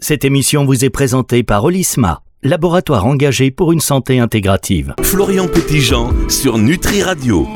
Cette 0.00 0.24
émission 0.24 0.64
vous 0.64 0.84
est 0.84 0.90
présentée 0.90 1.42
par 1.42 1.64
Olisma, 1.64 2.22
laboratoire 2.44 3.04
engagé 3.04 3.50
pour 3.50 3.72
une 3.72 3.80
santé 3.80 4.20
intégrative. 4.20 4.94
Florian 5.02 5.48
Petitjean 5.48 6.12
sur 6.28 6.56
Nutri 6.56 7.02
Radio. 7.02 7.48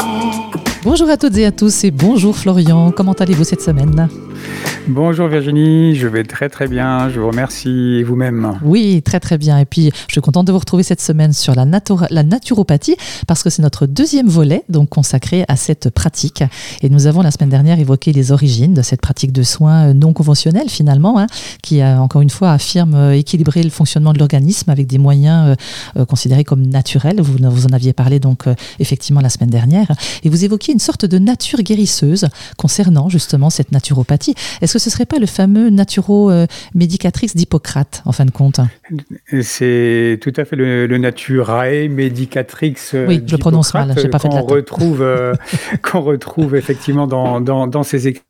Bonjour 0.83 1.09
à 1.09 1.17
toutes 1.17 1.37
et 1.37 1.47
à 1.47 1.53
tous 1.53 1.85
et 1.85 1.93
bonjour 1.93 2.37
Florian, 2.37 2.91
comment 2.91 3.13
allez-vous 3.13 3.45
cette 3.45 3.61
semaine? 3.61 4.09
Bonjour 4.89 5.29
Virginie, 5.29 5.95
je 5.95 6.09
vais 6.09 6.25
très 6.25 6.49
très 6.49 6.67
bien, 6.67 7.09
je 7.09 7.21
vous 7.21 7.29
remercie 7.29 8.03
vous-même. 8.03 8.59
Oui, 8.65 9.01
très 9.01 9.21
très 9.21 9.39
bien. 9.39 9.59
Et 9.59 9.65
puis, 9.65 9.93
je 10.09 10.13
suis 10.13 10.21
contente 10.21 10.49
de 10.49 10.53
vous 10.53 10.59
retrouver 10.59 10.83
cette 10.83 11.01
semaine 11.01 11.33
sur 11.33 11.55
la, 11.55 11.65
naturopathie 11.65 12.97
parce 13.29 13.45
que 13.45 13.51
c'est 13.51 13.63
notre 13.63 13.87
deuxième 13.87 14.27
volet 14.27 14.65
donc 14.69 14.89
consacré 14.89 15.45
à 15.47 15.55
cette 15.55 15.91
pratique. 15.91 16.43
Et 16.83 16.89
nous 16.89 17.07
avons 17.07 17.23
la 17.23 17.31
semaine 17.31 17.49
dernière 17.49 17.79
évoqué 17.79 18.13
les 18.13 18.33
origines 18.33 18.75
de 18.75 18.83
cette 18.83 19.01
pratique 19.01 19.31
de 19.31 19.45
soins 19.45 19.91
euh, 19.91 19.95
non 19.95 20.13
conventionnels 20.13 20.69
finalement, 20.69 21.17
hein, 21.17 21.29
qui 21.63 21.81
euh, 21.81 21.99
encore 21.99 22.21
une 22.21 22.31
fois 22.31 22.51
affirme 22.51 22.95
euh, 22.95 23.17
équilibrer 23.17 23.63
le 23.63 23.71
fonctionnement 23.71 24.13
de 24.13 24.19
l'organisme 24.19 24.69
avec 24.69 24.89
des 24.89 24.99
moyens 24.99 25.57
considérés 26.09 26.45
comme 26.45 26.67
naturels. 26.67 27.21
Vous, 27.21 27.37
vous 27.39 27.67
en 27.67 27.73
aviez 27.73 27.93
parlé 27.93 28.19
donc 28.19 28.47
effectivement 28.81 29.21
la 29.21 29.29
semaine 29.29 29.51
dernière. 29.51 29.93
Et 30.25 30.29
vous 30.29 30.45
évoquiez 30.45 30.75
une 30.75 30.81
sorte 30.81 31.05
de 31.05 31.19
nature 31.19 31.63
guérisseuse 31.63 32.29
concernant 32.57 33.09
justement 33.09 33.49
cette 33.49 33.71
naturopathie. 33.71 34.32
Est-ce 34.61 34.75
que 34.75 34.79
ce 34.79 34.89
ne 34.89 34.93
serait 34.93 35.07
pas 35.07 35.19
le 35.19 35.27
fameux 35.27 35.71
naturo-médicatrix 35.71 37.31
d'Hippocrate, 37.35 38.03
en 38.05 38.13
fin 38.13 38.25
de 38.25 38.31
compte? 38.31 38.61
C'est 39.43 40.19
tout 40.21 40.33
à 40.37 40.45
fait 40.45 40.57
le, 40.57 40.87
le 40.87 40.99
naturae 40.99 41.89
medicatrix 41.89 42.77
Oui, 42.95 43.23
je 43.27 43.37
prononce 43.37 43.75
mal, 43.75 43.95
j'ai 43.97 44.09
pas 44.09 44.19
fait 44.19 44.29
qu'on 44.29 44.43
retrouve, 44.43 45.03
euh, 45.03 45.35
qu'on 45.83 46.01
retrouve 46.01 46.57
effectivement 46.57 47.07
dans, 47.07 47.41
dans, 47.41 47.67
dans 47.67 47.83
ces 47.83 48.09
écrits 48.09 48.23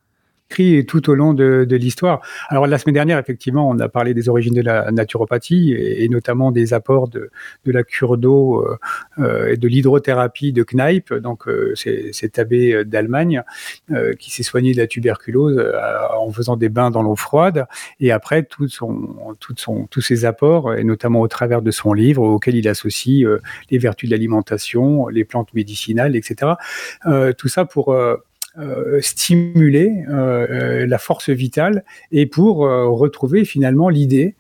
tout 0.87 1.11
au 1.11 1.15
long 1.15 1.35
de, 1.35 1.67
l'histoire. 1.73 2.21
Alors 2.49 2.67
la 2.67 2.79
semaine 2.79 2.95
dernière, 2.95 3.19
effectivement, 3.19 3.69
on 3.69 3.79
a 3.79 3.89
parlé 3.89 4.15
des 4.15 4.29
origines 4.29 4.55
de 4.55 4.63
la 4.63 4.91
naturopathie 4.91 5.73
et, 5.73 6.09
notamment 6.09 6.53
des 6.53 6.75
apports 6.75 7.09
de, 7.09 7.31
la 7.65 7.83
cure 7.83 8.19
d'eau 8.19 8.67
euh, 9.19 9.53
et 9.53 9.57
de 9.57 9.69
l'hydrothérapie 9.69 10.53
de 10.53 10.63
Kneipp, 10.63 11.15
donc 11.15 11.49
euh, 11.49 11.75
cet 11.75 12.39
abbé 12.39 12.85
d'Allemagne 12.85 13.43
euh, 13.91 14.13
qui 14.15 14.31
s'est 14.31 14.43
soigné 14.43 14.73
de 14.73 14.79
la 14.79 14.87
tuberculose 14.87 15.63
en 16.17 16.31
faisant 16.31 16.57
des 16.57 16.69
bains 16.69 16.91
dans 16.91 17.03
l'eau 17.03 17.17
froide 17.17 17.67
et 18.01 18.13
après 18.13 18.43
tout 18.43 18.67
tous 18.69 20.01
ses 20.01 20.25
apports 20.25 20.75
et 20.75 20.85
notamment 20.85 21.21
au 21.21 21.29
travers 21.29 21.63
de 21.63 21.71
son 21.71 21.93
livre 21.93 22.23
auquel 22.23 22.57
il 22.57 22.69
associe 22.69 23.27
les 23.71 23.79
vertus 23.79 24.09
de 24.09 24.15
l'alimentation, 24.15 25.09
les 25.09 25.25
plantes 25.25 25.53
médicinales, 25.55 26.17
etc. 26.17 26.53
tout 27.37 27.49
ça 27.49 27.65
pour 27.65 27.95
euh, 28.59 29.01
stimuler 29.01 30.05
euh, 30.11 30.47
euh, 30.51 30.87
la 30.87 30.99
force 30.99 31.31
vitale 31.31 31.85
et 32.11 32.27
pour 32.27 32.59
retrouver 32.59 33.47
finalement 33.47 33.89
l'idée 33.89 34.35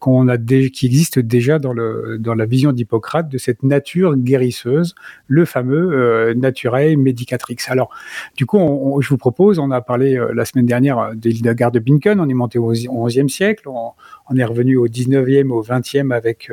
qu'on 0.00 0.28
a 0.28 0.38
qui 0.38 0.86
existe 0.86 1.18
déjà 1.18 1.58
dans 1.58 1.74
le 1.74 2.16
dans 2.18 2.34
la 2.34 2.46
vision 2.46 2.72
d'Hippocrate 2.72 3.28
de 3.28 3.36
cette 3.36 3.62
nature 3.62 4.16
guérisseuse, 4.16 4.94
le 5.28 5.44
fameux 5.44 6.32
naturae 6.34 6.96
medicatrix. 6.96 7.58
Alors 7.68 7.90
du 8.34 8.46
coup, 8.46 8.98
je 9.02 9.08
vous 9.10 9.18
propose, 9.18 9.58
on 9.58 9.70
a 9.72 9.82
parlé 9.82 10.18
la 10.32 10.46
semaine 10.46 10.64
dernière 10.64 11.10
de 11.14 11.28
l'Hildegard 11.28 11.70
de 11.70 11.80
Binken, 11.80 12.18
on 12.18 12.30
est 12.30 12.34
monté 12.34 12.58
au 12.58 12.72
XIe 12.72 13.28
siècle, 13.28 13.68
on, 13.68 13.92
est 14.34 14.44
revenu 14.44 14.78
au 14.78 14.86
XIXe, 14.86 15.50
au 15.50 15.60
XXe 15.60 16.12
avec 16.12 16.50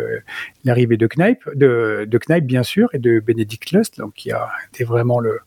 l'arrivée 0.66 0.97
de 0.97 1.08
Kneipp, 1.08 1.39
de, 1.56 2.06
de 2.06 2.39
bien 2.41 2.64
sûr, 2.64 2.89
et 2.91 3.00
de 3.00 3.22
Benedict 3.22 3.72
Lust, 3.72 4.00
donc 4.00 4.14
qui 4.16 4.31
a 4.34 4.50
été 4.73 4.84
vraiment 4.84 5.22
le 5.22 5.39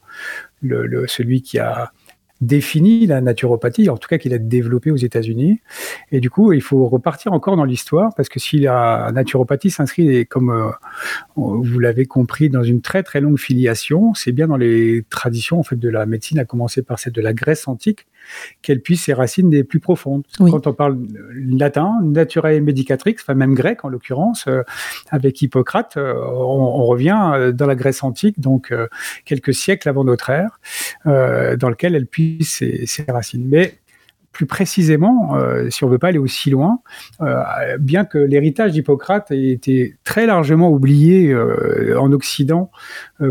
celui 1.07 1.43
qui 1.43 1.59
a 1.59 1.93
défini 2.41 3.07
la 3.07 3.21
naturopathie, 3.21 3.89
en 3.89 3.97
tout 3.97 4.09
cas 4.09 4.19
qu'il 4.19 4.35
a 4.35 4.39
développé 4.39 4.91
aux 4.91 4.97
États-Unis. 4.97 5.61
Et 6.13 6.21
du 6.21 6.29
coup, 6.29 6.53
il 6.53 6.61
faut 6.61 6.87
repartir 6.87 7.33
encore 7.33 7.57
dans 7.57 7.65
l'histoire, 7.65 8.15
parce 8.15 8.29
que 8.29 8.39
si 8.39 8.59
la 8.59 9.11
naturopathie 9.13 9.71
s'inscrit, 9.71 10.27
comme 10.27 10.51
euh, 10.51 10.71
vous 11.37 11.79
l'avez 11.79 12.05
compris, 12.05 12.51
dans 12.51 12.63
une 12.63 12.83
très 12.83 13.03
très 13.03 13.21
longue 13.21 13.39
filiation, 13.39 14.13
c'est 14.15 14.33
bien 14.33 14.49
dans 14.49 14.57
les 14.57 15.05
traditions 15.09 15.59
en 15.59 15.63
fait 15.63 15.77
de 15.77 15.89
la 15.89 16.05
médecine, 16.05 16.39
à 16.39 16.45
commencer 16.45 16.83
par 16.83 16.99
celle 16.99 17.15
de 17.15 17.23
la 17.23 17.33
Grèce 17.33 17.69
antique, 17.69 18.07
qu'elle 18.63 18.81
puisse 18.81 19.05
ses 19.05 19.13
racines 19.13 19.51
les 19.51 19.65
plus 19.65 19.81
profondes. 19.81 20.25
Quand 20.39 20.67
on 20.67 20.73
parle 20.73 20.99
latin, 21.35 21.99
naturae 22.03 22.61
medicatrix, 22.61 23.17
enfin 23.21 23.35
même 23.35 23.55
grec 23.55 23.85
en 23.85 23.89
l'occurrence, 23.89 24.47
euh, 24.49 24.63
avec 25.11 25.41
Hippocrate, 25.43 25.97
euh, 25.97 26.15
on, 26.15 26.85
revient 26.87 27.21
euh, 27.35 27.53
dans 27.53 27.67
la 27.67 27.75
Grèce 27.75 28.03
antique, 28.03 28.41
donc 28.41 28.73
quelques 29.25 29.55
siècles 29.55 29.89
avant 29.89 30.05
notre 30.05 30.31
ère, 30.31 30.61
dans 31.05 31.69
lequel 31.69 31.95
elle 31.95 32.07
puisse 32.07 32.57
ses, 32.57 32.87
ses 32.87 33.05
racines. 33.05 33.47
Mais 33.47 33.79
plus 34.37 34.45
précisément, 34.45 35.35
euh, 35.35 35.71
si 35.71 35.83
on 35.83 35.89
veut 35.89 35.97
pas 35.97 36.09
aller 36.09 36.19
aussi 36.19 36.51
loin, 36.51 36.81
euh, 37.23 37.43
bien 37.81 38.05
que 38.05 38.19
l'héritage 38.19 38.73
d'Hippocrate 38.73 39.31
ait 39.31 39.49
été 39.49 39.95
très 40.05 40.27
largement 40.27 40.71
oublié 40.71 41.33
euh, 41.33 41.99
en 41.99 42.13
Occident 42.13 42.71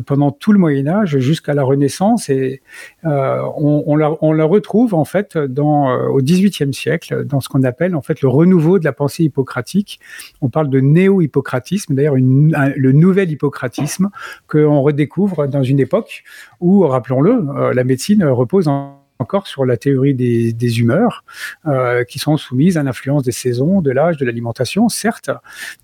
pendant 0.08 0.32
tout 0.32 0.52
le 0.52 0.58
Moyen 0.58 0.88
Âge 0.88 1.20
jusqu'à 1.20 1.54
la 1.54 1.62
Renaissance, 1.62 2.28
et 2.30 2.64
on, 3.04 3.84
on, 3.86 3.96
la, 3.96 4.14
on, 4.24 4.48
retrouve 4.48 4.96
en 4.96 5.06
fait 5.06 5.38
dans, 5.38 5.94
au 6.08 6.22
XVIIIe 6.22 6.74
siècle 6.74 7.24
dans 7.24 7.40
ce 7.40 7.50
qu'on 7.50 7.62
appelle 7.62 7.96
en 7.96 8.02
fait 8.02 8.22
le 8.22 8.30
renouveau 8.30 8.80
de 8.80 8.84
la 8.84 8.94
pensée 8.94 9.26
hippocratique. 9.26 10.00
On 10.42 10.50
parle 10.50 10.70
de 10.70 10.80
néo-hippocratisme, 10.80 11.94
d'ailleurs 11.94 12.16
le 12.16 12.92
nouvel 12.94 13.30
hippocratisme 13.30 14.10
qu'on 14.48 14.82
redécouvre 14.82 15.48
dans 15.48 15.62
une 15.62 15.80
époque 15.80 16.24
où, 16.60 16.80
rappelons-le, 16.88 17.74
la 17.74 17.84
médecine 17.84 18.24
repose 18.24 18.68
en 18.68 19.05
encore 19.20 19.48
sur 19.48 19.66
la 19.66 19.78
théorie 19.78 20.14
des, 20.14 20.80
humeurs, 20.80 21.24
euh, 21.68 22.04
qui 22.04 22.20
sont 22.20 22.38
soumises 22.38 22.78
à 22.78 22.84
l'influence 22.84 23.24
des 23.24 23.32
saisons, 23.32 23.82
de 23.82 23.92
l'âge, 23.92 24.18
de 24.18 24.26
l'alimentation, 24.26 24.90
certes, 24.90 25.30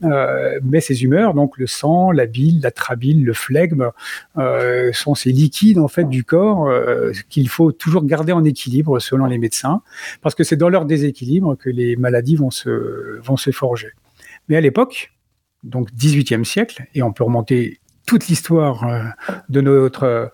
euh, 0.03 0.59
mais 0.63 0.81
ces 0.81 1.03
humeurs, 1.03 1.33
donc 1.33 1.57
le 1.57 1.67
sang, 1.67 2.11
la 2.11 2.25
bile, 2.25 2.61
la 2.61 2.71
trabile, 2.71 3.23
le 3.23 3.33
flegme, 3.33 3.91
euh, 4.37 4.91
sont 4.93 5.15
ces 5.15 5.31
liquides 5.31 5.79
en 5.79 5.87
fait 5.87 6.07
du 6.07 6.23
corps 6.23 6.69
qu'il 7.29 7.49
faut 7.49 7.71
toujours 7.71 8.03
garder 8.05 8.31
en 8.33 8.43
équilibre 8.43 8.99
selon 8.99 9.25
les 9.25 9.37
médecins, 9.37 9.81
parce 10.21 10.35
que 10.35 10.43
c'est 10.43 10.57
dans 10.57 10.69
leur 10.69 10.85
déséquilibre 10.85 11.55
que 11.55 11.69
les 11.69 11.95
maladies 11.95 12.35
vont 12.35 12.51
se, 12.51 13.19
vont 13.21 13.37
se 13.37 13.51
forger. 13.51 13.91
Mais 14.49 14.57
à 14.57 14.61
l'époque, 14.61 15.13
donc 15.63 15.89
18e 15.91 16.43
siècle, 16.43 16.85
et 16.93 17.01
on 17.01 17.13
peut 17.13 17.23
remonter 17.23 17.80
toute 18.05 18.27
l'histoire 18.27 18.83
euh, 18.83 19.03
de 19.49 19.61
notre, 19.61 20.31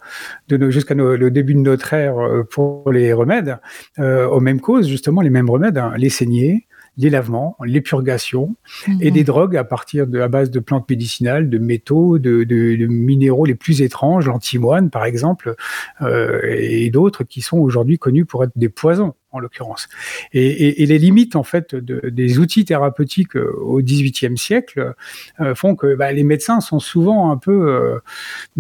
de 0.48 0.58
nos, 0.58 0.72
jusqu'à 0.72 0.96
le 0.96 1.32
début 1.32 1.54
de 1.54 1.60
notre 1.60 1.94
ère 1.94 2.18
euh, 2.20 2.44
pour 2.44 2.92
les 2.92 3.14
remèdes, 3.14 3.58
euh, 4.00 4.28
aux 4.28 4.40
mêmes 4.40 4.62
causes, 4.62 4.88
justement, 4.88 5.22
les 5.22 5.30
mêmes 5.30 5.50
remèdes, 5.50 5.78
hein, 5.78 5.94
les 5.98 6.10
saignées, 6.10 6.68
les 6.98 7.12
lavements, 7.12 7.56
les 7.64 7.82
purgations 7.82 8.56
et 9.02 9.12
des 9.12 9.20
mhm. 9.20 9.26
drogues 9.26 9.58
à 9.58 9.64
partir 9.64 10.08
de 10.08 10.20
à 10.20 10.28
base 10.28 10.50
de 10.50 10.60
plantes 10.60 10.90
médicinales, 10.90 11.48
de 11.48 11.60
métaux, 11.60 12.18
de, 12.18 12.44
de, 12.44 12.88
minéraux 12.88 13.46
les 13.46 13.54
plus 13.54 13.84
étranges, 13.84 14.26
l'antimoine 14.26 14.90
par 14.90 15.06
exemple, 15.06 15.54
et 16.02 16.90
d'autres 16.90 17.24
qui 17.24 17.42
sont 17.42 17.60
aujourd'hui 17.60 18.00
connus 18.00 18.26
pour 18.26 18.44
être 18.44 18.52
des 18.56 18.70
poisons 18.70 19.14
en 19.32 19.40
l'occurrence. 19.40 19.90
Et, 20.32 20.86
les 20.86 20.98
limites 20.98 21.36
en 21.36 21.44
fait 21.44 21.76
des 21.76 22.40
outils 22.40 22.64
thérapeutiques 22.64 23.36
euh, 23.36 23.52
au 23.60 23.82
XVIIIe 23.82 24.38
siècle 24.38 24.94
euh, 25.42 25.54
font 25.54 25.76
que 25.76 25.96
bah, 25.96 26.14
les 26.14 26.24
médecins 26.24 26.62
sont 26.62 26.80
souvent 26.80 27.30
un 27.30 27.38
peu 27.38 28.00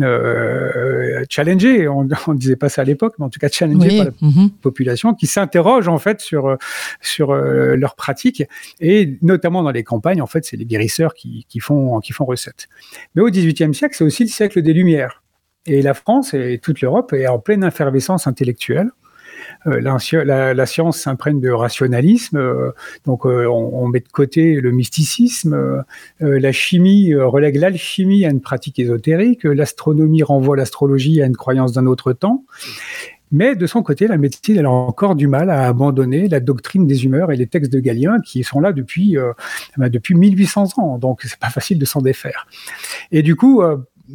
euh, 0.01 1.23
challengés. 1.29 1.87
On 1.87 2.03
ne 2.27 2.37
disait 2.37 2.57
pas 2.57 2.67
ça 2.67 2.81
à 2.81 2.85
l'époque, 2.85 3.15
mais 3.17 3.25
en 3.25 3.29
tout 3.29 3.39
cas 3.39 3.47
challengés 3.49 3.97
par 3.97 4.05
la 4.07 4.27
mhm. 4.27 4.49
population 4.61 5.13
qui 5.13 5.25
s'interroge 5.25 5.87
en 5.87 5.99
fait 5.99 6.19
sur 6.19 6.57
sur 7.01 7.33
leurs 7.33 7.95
pratiques 7.95 8.43
et 8.81 9.17
notamment 9.21 9.63
dans 9.63 9.71
les 9.71 9.83
campagnes 9.83 10.21
en 10.21 10.27
fait 10.27 10.43
c'est 10.43 10.57
les 10.57 10.65
guérisseurs 10.65 11.13
qui, 11.13 11.45
qui 11.47 11.59
font 11.59 11.99
qui 12.01 12.11
font 12.11 12.25
recette. 12.25 12.67
Mais 13.15 13.21
au 13.21 13.29
XVIIIe 13.29 13.73
siècle 13.73 13.95
c'est 13.97 14.03
aussi 14.03 14.23
le 14.23 14.29
siècle 14.29 14.61
des 14.61 14.73
Lumières. 14.73 15.23
Et 15.65 15.81
la 15.81 15.93
France 15.93 16.33
et 16.33 16.59
toute 16.61 16.81
l'Europe 16.81 17.13
est 17.13 17.27
en 17.27 17.39
pleine 17.39 17.63
effervescence 17.63 18.25
intellectuelle. 18.25 18.89
Euh, 19.65 19.81
la, 19.81 20.65
science 20.65 20.99
s'imprègne 20.99 21.39
de 21.39 21.49
rationalisme, 21.49 22.37
euh, 22.37 22.71
donc 23.05 23.25
euh, 23.25 23.47
on, 23.47 23.87
met 23.87 23.99
de 23.99 24.07
côté 24.07 24.55
le 24.61 24.71
mysticisme, 24.71 25.83
la 26.19 26.51
chimie 26.51 27.15
relègue 27.15 27.55
l'alchimie 27.55 28.25
à 28.25 28.29
une 28.29 28.41
pratique 28.41 28.79
ésotérique, 28.79 29.43
l'astronomie 29.43 30.23
renvoie 30.23 30.57
l'astrologie 30.57 31.21
à 31.21 31.25
une 31.25 31.35
croyance 31.35 31.73
d'un 31.73 31.85
autre 31.85 32.13
temps. 32.13 32.43
Mais 33.31 33.55
de 33.55 33.67
son 33.67 33.83
côté, 33.83 34.07
la 34.07 34.17
médecine, 34.17 34.65
a 34.65 34.69
encore 34.69 35.15
du 35.15 35.27
mal 35.27 35.49
à 35.49 35.67
abandonner 35.67 36.29
la 36.29 36.39
doctrine 36.39 36.87
des 36.87 37.03
humeurs 37.05 37.31
et 37.31 37.35
les 37.35 37.47
textes 37.47 37.71
de 37.71 37.79
Galien 37.79 38.19
qui 38.21 38.43
sont 38.43 38.61
là 38.61 38.71
depuis, 38.71 39.17
bah, 39.75 39.89
depuis 39.89 40.15
1800 40.15 40.77
ans. 40.77 40.97
Donc, 40.97 41.21
c'est 41.23 41.39
pas 41.39 41.49
facile 41.49 41.77
de 41.77 41.85
s'en 41.85 42.01
défaire. 42.01 42.47
Et 43.11 43.23
du 43.23 43.35
coup, 43.35 43.61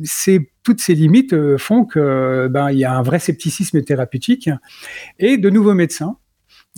c'est 0.02 0.48
toutes 0.62 0.80
ces 0.80 0.94
limites 0.94 1.32
euh, 1.32 1.58
font 1.58 1.84
que 1.84 2.48
ben 2.48 2.70
il 2.70 2.78
y 2.78 2.84
a 2.84 2.96
un 2.96 3.02
vrai 3.02 3.18
scepticisme 3.18 3.82
thérapeutique. 3.82 4.50
Et 5.18 5.36
de 5.36 5.50
nouveaux 5.50 5.74
médecins 5.74 6.16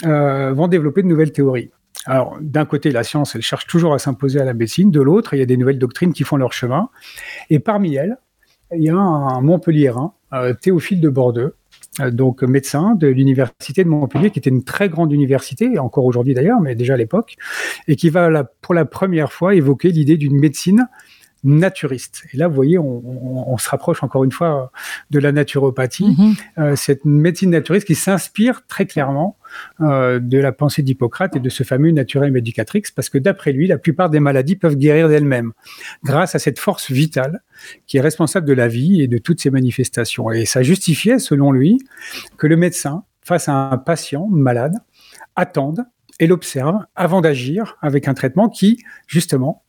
euh, 0.04 0.52
vont 0.52 0.68
développer 0.68 1.02
de 1.02 1.08
nouvelles 1.08 1.32
théories. 1.32 1.70
Alors 2.06 2.36
d'un 2.40 2.64
côté 2.64 2.90
la 2.90 3.04
science 3.04 3.34
elle 3.34 3.42
cherche 3.42 3.66
toujours 3.66 3.94
à 3.94 3.98
s'imposer 3.98 4.40
à 4.40 4.44
la 4.44 4.54
médecine, 4.54 4.90
de 4.90 5.00
l'autre 5.00 5.34
il 5.34 5.38
y 5.38 5.42
a 5.42 5.46
des 5.46 5.56
nouvelles 5.56 5.78
doctrines 5.78 6.12
qui 6.12 6.24
font 6.24 6.36
leur 6.36 6.52
chemin. 6.52 6.88
Et 7.50 7.58
parmi 7.58 7.94
elles 7.94 8.16
il 8.74 8.82
y 8.82 8.88
a 8.88 8.96
un 8.96 9.40
Montpelliérain, 9.40 10.14
euh, 10.32 10.54
Théophile 10.54 11.00
de 11.00 11.08
Bordeaux, 11.08 11.52
donc 12.10 12.42
médecin 12.42 12.96
de 12.96 13.06
l'université 13.06 13.84
de 13.84 13.88
Montpellier, 13.88 14.30
qui 14.30 14.40
était 14.40 14.50
une 14.50 14.64
très 14.64 14.88
grande 14.88 15.12
université, 15.12 15.78
encore 15.78 16.04
aujourd'hui 16.06 16.34
d'ailleurs, 16.34 16.60
mais 16.60 16.74
déjà 16.74 16.94
à 16.94 16.96
l'époque, 16.96 17.36
et 17.86 17.94
qui 17.94 18.10
va 18.10 18.42
pour 18.62 18.74
la 18.74 18.84
première 18.84 19.32
fois 19.32 19.54
évoquer 19.54 19.90
l'idée 19.90 20.16
d'une 20.16 20.36
médecine 20.36 20.88
naturiste. 21.44 22.24
Et 22.32 22.38
là, 22.38 22.48
vous 22.48 22.54
voyez, 22.54 22.78
on, 22.78 23.56
se 23.58 23.68
rapproche 23.68 24.02
encore 24.02 24.24
une 24.24 24.32
fois 24.32 24.72
de 25.10 25.18
la 25.18 25.30
naturopathie, 25.30 26.16
mhm. 26.18 26.34
euh, 26.58 26.76
cette 26.76 27.04
médecine 27.04 27.50
naturiste 27.50 27.86
qui 27.86 27.94
s'inspire 27.94 28.66
très 28.66 28.86
clairement 28.86 29.36
euh, 29.80 30.18
de 30.18 30.38
la 30.38 30.52
pensée 30.52 30.82
d'Hippocrate 30.82 31.36
et 31.36 31.40
de 31.40 31.48
ce 31.48 31.62
fameux 31.62 31.90
naturel 31.90 32.32
medicatrix, 32.32 32.82
parce 32.96 33.08
que 33.08 33.18
d'après 33.18 33.52
lui, 33.52 33.66
la 33.66 33.78
plupart 33.78 34.10
des 34.10 34.20
maladies 34.20 34.56
peuvent 34.56 34.76
guérir 34.76 35.08
d'elles-mêmes, 35.08 35.52
grâce 36.02 36.34
à 36.34 36.38
cette 36.38 36.58
force 36.58 36.90
vitale 36.90 37.42
qui 37.86 37.98
est 37.98 38.00
responsable 38.00 38.46
de 38.46 38.52
la 38.52 38.66
vie 38.66 39.02
et 39.02 39.06
de 39.06 39.18
toutes 39.18 39.40
ses 39.40 39.50
manifestations. 39.50 40.30
Et 40.32 40.46
ça 40.46 40.62
justifiait, 40.62 41.18
selon 41.18 41.52
lui, 41.52 41.78
que 42.38 42.46
le 42.46 42.56
médecin, 42.56 43.04
face 43.22 43.48
à 43.48 43.52
un 43.52 43.78
patient 43.78 44.26
malade, 44.28 44.74
attende 45.36 45.84
et 46.20 46.26
l'observe 46.26 46.78
avant 46.94 47.20
d'agir 47.20 47.76
avec 47.80 48.08
un 48.08 48.14
traitement 48.14 48.48
qui, 48.48 48.82
justement, 49.06 49.63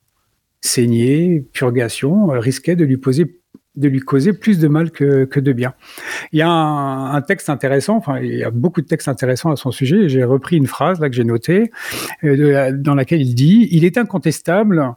saigner, 0.66 1.46
purgation, 1.54 2.32
euh, 2.34 2.40
risquait 2.40 2.76
de 2.76 2.86
lui 2.86 2.98
poser 2.98 3.40
de 3.76 3.90
lui 3.90 4.00
causer 4.00 4.32
plus 4.32 4.58
de 4.58 4.70
mal 4.70 4.90
que, 4.90 5.26
que 5.26 5.42
de 5.42 5.52
bien. 5.52 5.74
Il 6.32 6.40
y 6.40 6.42
a 6.42 6.50
un, 6.50 7.22
texte 7.22 7.50
intéressant, 7.50 7.98
enfin 7.98 8.20
il 8.20 8.36
y 8.36 8.44
a 8.44 8.50
beaucoup 8.50 8.82
de 8.82 8.88
textes 8.88 9.10
intéressants 9.10 9.52
à 9.52 9.58
son 9.58 9.72
sujet, 9.72 10.08
j'ai 10.08 10.24
repris 10.24 10.56
une 10.56 10.68
phrase 10.68 11.02
là 11.02 11.10
que 11.10 11.16
j'ai 11.16 11.26
notée, 11.26 11.72
euh, 12.24 12.72
dans 12.74 12.96
laquelle 12.96 13.22
il 13.22 13.36
dit 13.36 13.68
«Il 13.72 13.84
est 13.84 13.98
incontestable 13.98 14.96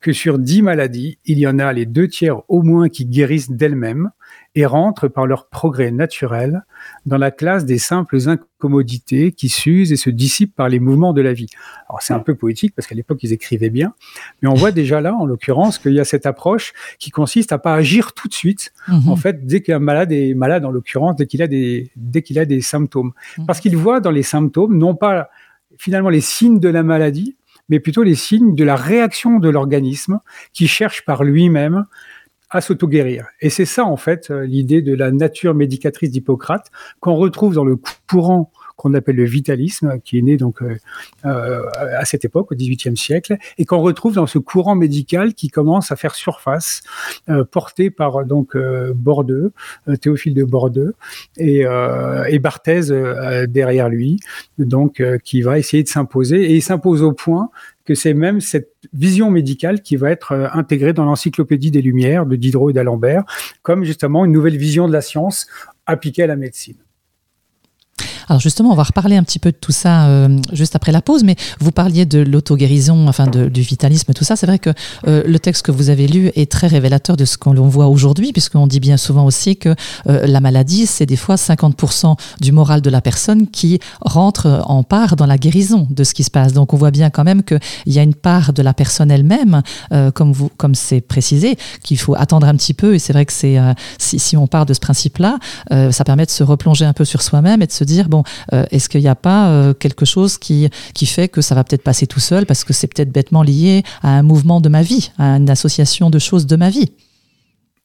que 0.00 0.12
sur 0.12 0.38
dix 0.38 0.62
maladies, 0.62 1.18
il 1.24 1.38
y 1.38 1.46
en 1.46 1.58
a 1.58 1.72
les 1.72 1.86
deux 1.86 2.08
tiers 2.08 2.42
au 2.48 2.62
moins 2.62 2.88
qui 2.88 3.06
guérissent 3.06 3.50
d'elles-mêmes, 3.50 4.10
et 4.54 4.66
rentrent 4.66 5.08
par 5.08 5.26
leur 5.26 5.46
progrès 5.46 5.90
naturel 5.90 6.64
dans 7.06 7.16
la 7.16 7.30
classe 7.30 7.64
des 7.64 7.78
simples 7.78 8.28
incommodités 8.28 9.32
qui 9.32 9.48
s'usent 9.48 9.92
et 9.92 9.96
se 9.96 10.10
dissipent 10.10 10.54
par 10.54 10.68
les 10.68 10.78
mouvements 10.78 11.14
de 11.14 11.22
la 11.22 11.32
vie. 11.32 11.48
Alors 11.88 12.02
c'est 12.02 12.12
un 12.12 12.18
peu 12.18 12.34
poétique 12.34 12.74
parce 12.74 12.86
qu'à 12.86 12.94
l'époque 12.94 13.22
ils 13.22 13.32
écrivaient 13.32 13.70
bien, 13.70 13.94
mais 14.42 14.48
on 14.48 14.54
voit 14.54 14.70
déjà 14.70 15.00
là, 15.00 15.14
en 15.14 15.24
l'occurrence, 15.24 15.78
qu'il 15.78 15.94
y 15.94 16.00
a 16.00 16.04
cette 16.04 16.26
approche 16.26 16.74
qui 16.98 17.10
consiste 17.10 17.52
à 17.52 17.58
pas 17.58 17.74
agir 17.74 18.12
tout 18.12 18.28
de 18.28 18.34
suite. 18.34 18.72
Mhm. 18.88 19.08
En 19.08 19.16
fait, 19.16 19.46
dès 19.46 19.62
qu'un 19.62 19.78
malade 19.78 20.12
est 20.12 20.34
malade, 20.34 20.64
en 20.64 20.70
l'occurrence, 20.70 21.16
dès 21.16 21.26
qu'il 21.26 21.42
a 21.42 21.46
des 21.46 21.90
dès 21.96 22.22
qu'il 22.22 22.38
a 22.38 22.44
des 22.44 22.60
symptômes, 22.60 23.12
mhm. 23.38 23.46
parce 23.46 23.60
qu'il 23.60 23.76
voit 23.76 24.00
dans 24.00 24.10
les 24.10 24.22
symptômes 24.22 24.76
non 24.76 24.94
pas 24.94 25.30
finalement 25.78 26.10
les 26.10 26.20
signes 26.20 26.60
de 26.60 26.68
la 26.68 26.82
maladie, 26.82 27.36
mais 27.68 27.80
plutôt 27.80 28.02
les 28.02 28.14
signes 28.14 28.54
de 28.54 28.64
la 28.64 28.76
réaction 28.76 29.38
de 29.38 29.48
l'organisme 29.48 30.20
qui 30.52 30.68
cherche 30.68 31.04
par 31.06 31.24
lui-même 31.24 31.86
à 32.52 32.60
s'auto-guérir. 32.60 33.26
Et 33.40 33.50
c'est 33.50 33.64
ça, 33.64 33.84
en 33.84 33.96
fait, 33.96 34.30
euh, 34.30 34.44
l'idée 34.44 34.82
de 34.82 34.94
la 34.94 35.10
nature 35.10 35.54
médicatrice 35.54 36.10
d'Hippocrate, 36.10 36.70
qu'on 37.00 37.14
retrouve 37.14 37.54
dans 37.54 37.64
le 37.64 37.78
courant 38.08 38.52
qu'on 38.76 38.94
appelle 38.94 39.16
le 39.16 39.24
vitalisme, 39.24 40.00
qui 40.02 40.18
est 40.18 40.22
né 40.22 40.36
donc 40.36 40.60
euh, 40.62 40.76
euh, 41.24 41.62
à 41.76 42.04
cette 42.04 42.24
époque, 42.24 42.50
au 42.52 42.54
XVIIIe 42.54 42.96
siècle, 42.96 43.36
et 43.56 43.64
qu'on 43.64 43.80
retrouve 43.80 44.14
dans 44.14 44.26
ce 44.26 44.38
courant 44.38 44.74
médical 44.74 45.34
qui 45.34 45.48
commence 45.48 45.92
à 45.92 45.96
faire 45.96 46.14
surface, 46.14 46.82
porté 47.52 47.90
par 47.90 48.24
donc 48.24 48.56
Bordeaux, 48.94 49.52
Théophile 50.00 50.34
de 50.34 50.42
Bordeaux, 50.42 50.92
et, 51.36 51.64
et 52.28 52.38
Barthez 52.40 53.46
derrière 53.46 53.88
lui, 53.88 54.18
donc 54.58 55.02
qui 55.22 55.42
va 55.42 55.58
essayer 55.58 55.82
de 55.82 55.88
s'imposer, 55.88 56.50
et 56.50 56.54
il 56.54 56.62
s'impose 56.62 57.02
au 57.02 57.12
point 57.12 57.50
que 57.84 57.94
c'est 57.94 58.14
même 58.14 58.40
cette 58.40 58.72
vision 58.92 59.30
médicale 59.30 59.82
qui 59.82 59.96
va 59.96 60.10
être 60.10 60.32
euh, 60.32 60.48
intégrée 60.52 60.92
dans 60.92 61.04
l'encyclopédie 61.04 61.70
des 61.70 61.82
Lumières 61.82 62.26
de 62.26 62.36
Diderot 62.36 62.70
et 62.70 62.72
d'Alembert, 62.72 63.24
comme 63.62 63.84
justement 63.84 64.24
une 64.24 64.32
nouvelle 64.32 64.56
vision 64.56 64.88
de 64.88 64.92
la 64.92 65.00
science 65.00 65.46
appliquée 65.86 66.22
à 66.22 66.26
la 66.26 66.36
médecine. 66.36 66.76
Alors 68.28 68.40
justement, 68.40 68.70
on 68.70 68.74
va 68.74 68.82
reparler 68.82 69.16
un 69.16 69.22
petit 69.22 69.38
peu 69.38 69.50
de 69.50 69.56
tout 69.56 69.72
ça 69.72 70.06
euh, 70.06 70.28
juste 70.52 70.76
après 70.76 70.92
la 70.92 71.02
pause, 71.02 71.24
mais 71.24 71.36
vous 71.60 71.72
parliez 71.72 72.06
de 72.06 72.20
l'auto-guérison, 72.20 73.08
enfin 73.08 73.26
de, 73.26 73.48
du 73.48 73.62
vitalisme, 73.62 74.12
tout 74.12 74.24
ça. 74.24 74.36
C'est 74.36 74.46
vrai 74.46 74.58
que 74.58 74.70
euh, 75.06 75.22
le 75.26 75.38
texte 75.38 75.62
que 75.62 75.72
vous 75.72 75.90
avez 75.90 76.06
lu 76.06 76.30
est 76.34 76.50
très 76.50 76.66
révélateur 76.66 77.16
de 77.16 77.24
ce 77.24 77.36
qu'on 77.36 77.54
voit 77.54 77.86
aujourd'hui, 77.86 78.32
puisqu'on 78.32 78.66
dit 78.66 78.80
bien 78.80 78.96
souvent 78.96 79.24
aussi 79.24 79.56
que 79.56 79.74
euh, 80.08 80.26
la 80.26 80.40
maladie, 80.40 80.86
c'est 80.86 81.06
des 81.06 81.16
fois 81.16 81.36
50% 81.36 82.16
du 82.40 82.52
moral 82.52 82.80
de 82.80 82.90
la 82.90 83.00
personne 83.00 83.48
qui 83.48 83.80
rentre 84.00 84.62
en 84.66 84.82
part 84.82 85.16
dans 85.16 85.26
la 85.26 85.38
guérison 85.38 85.86
de 85.90 86.04
ce 86.04 86.14
qui 86.14 86.24
se 86.24 86.30
passe. 86.30 86.52
Donc 86.52 86.74
on 86.74 86.76
voit 86.76 86.90
bien 86.90 87.10
quand 87.10 87.24
même 87.24 87.42
qu'il 87.42 87.60
y 87.86 87.98
a 87.98 88.02
une 88.02 88.14
part 88.14 88.52
de 88.52 88.62
la 88.62 88.74
personne 88.74 89.10
elle-même, 89.10 89.62
comme 90.14 90.32
vous, 90.32 90.50
comme 90.56 90.74
c'est 90.74 91.00
précisé, 91.00 91.56
qu'il 91.82 91.98
faut 91.98 92.14
attendre 92.14 92.46
un 92.46 92.54
petit 92.56 92.74
peu. 92.74 92.94
Et 92.94 92.98
c'est 92.98 93.12
vrai 93.12 93.26
que 93.26 93.32
c'est 93.32 93.58
si, 93.98 94.18
si, 94.18 94.36
on 94.36 94.46
part 94.46 94.66
de 94.66 94.74
ce 94.74 94.80
principe-là, 94.80 95.38
ça 95.90 96.04
permet 96.04 96.26
de 96.26 96.30
se 96.30 96.42
replonger 96.42 96.84
un 96.84 96.92
peu 96.92 97.04
sur 97.04 97.22
soi-même 97.22 97.62
et 97.62 97.66
de 97.66 97.72
se 97.72 97.84
dire 97.84 98.08
bon, 98.12 98.22
euh, 98.52 98.64
est-ce 98.70 98.88
qu'il 98.88 99.00
n'y 99.00 99.08
a 99.08 99.14
pas 99.14 99.48
euh, 99.48 99.74
quelque 99.74 100.04
chose 100.04 100.38
qui, 100.38 100.68
qui 100.94 101.06
fait 101.06 101.28
que 101.28 101.40
ça 101.40 101.54
va 101.54 101.64
peut-être 101.64 101.82
passer 101.82 102.06
tout 102.06 102.20
seul 102.20 102.46
parce 102.46 102.62
que 102.64 102.72
c'est 102.72 102.86
peut-être 102.92 103.10
bêtement 103.10 103.42
lié 103.42 103.82
à 104.02 104.10
un 104.18 104.22
mouvement 104.22 104.60
de 104.60 104.68
ma 104.68 104.82
vie, 104.82 105.10
à 105.18 105.36
une 105.36 105.50
association 105.50 106.10
de 106.10 106.18
choses 106.18 106.46
de 106.46 106.56
ma 106.56 106.70
vie? 106.70 106.92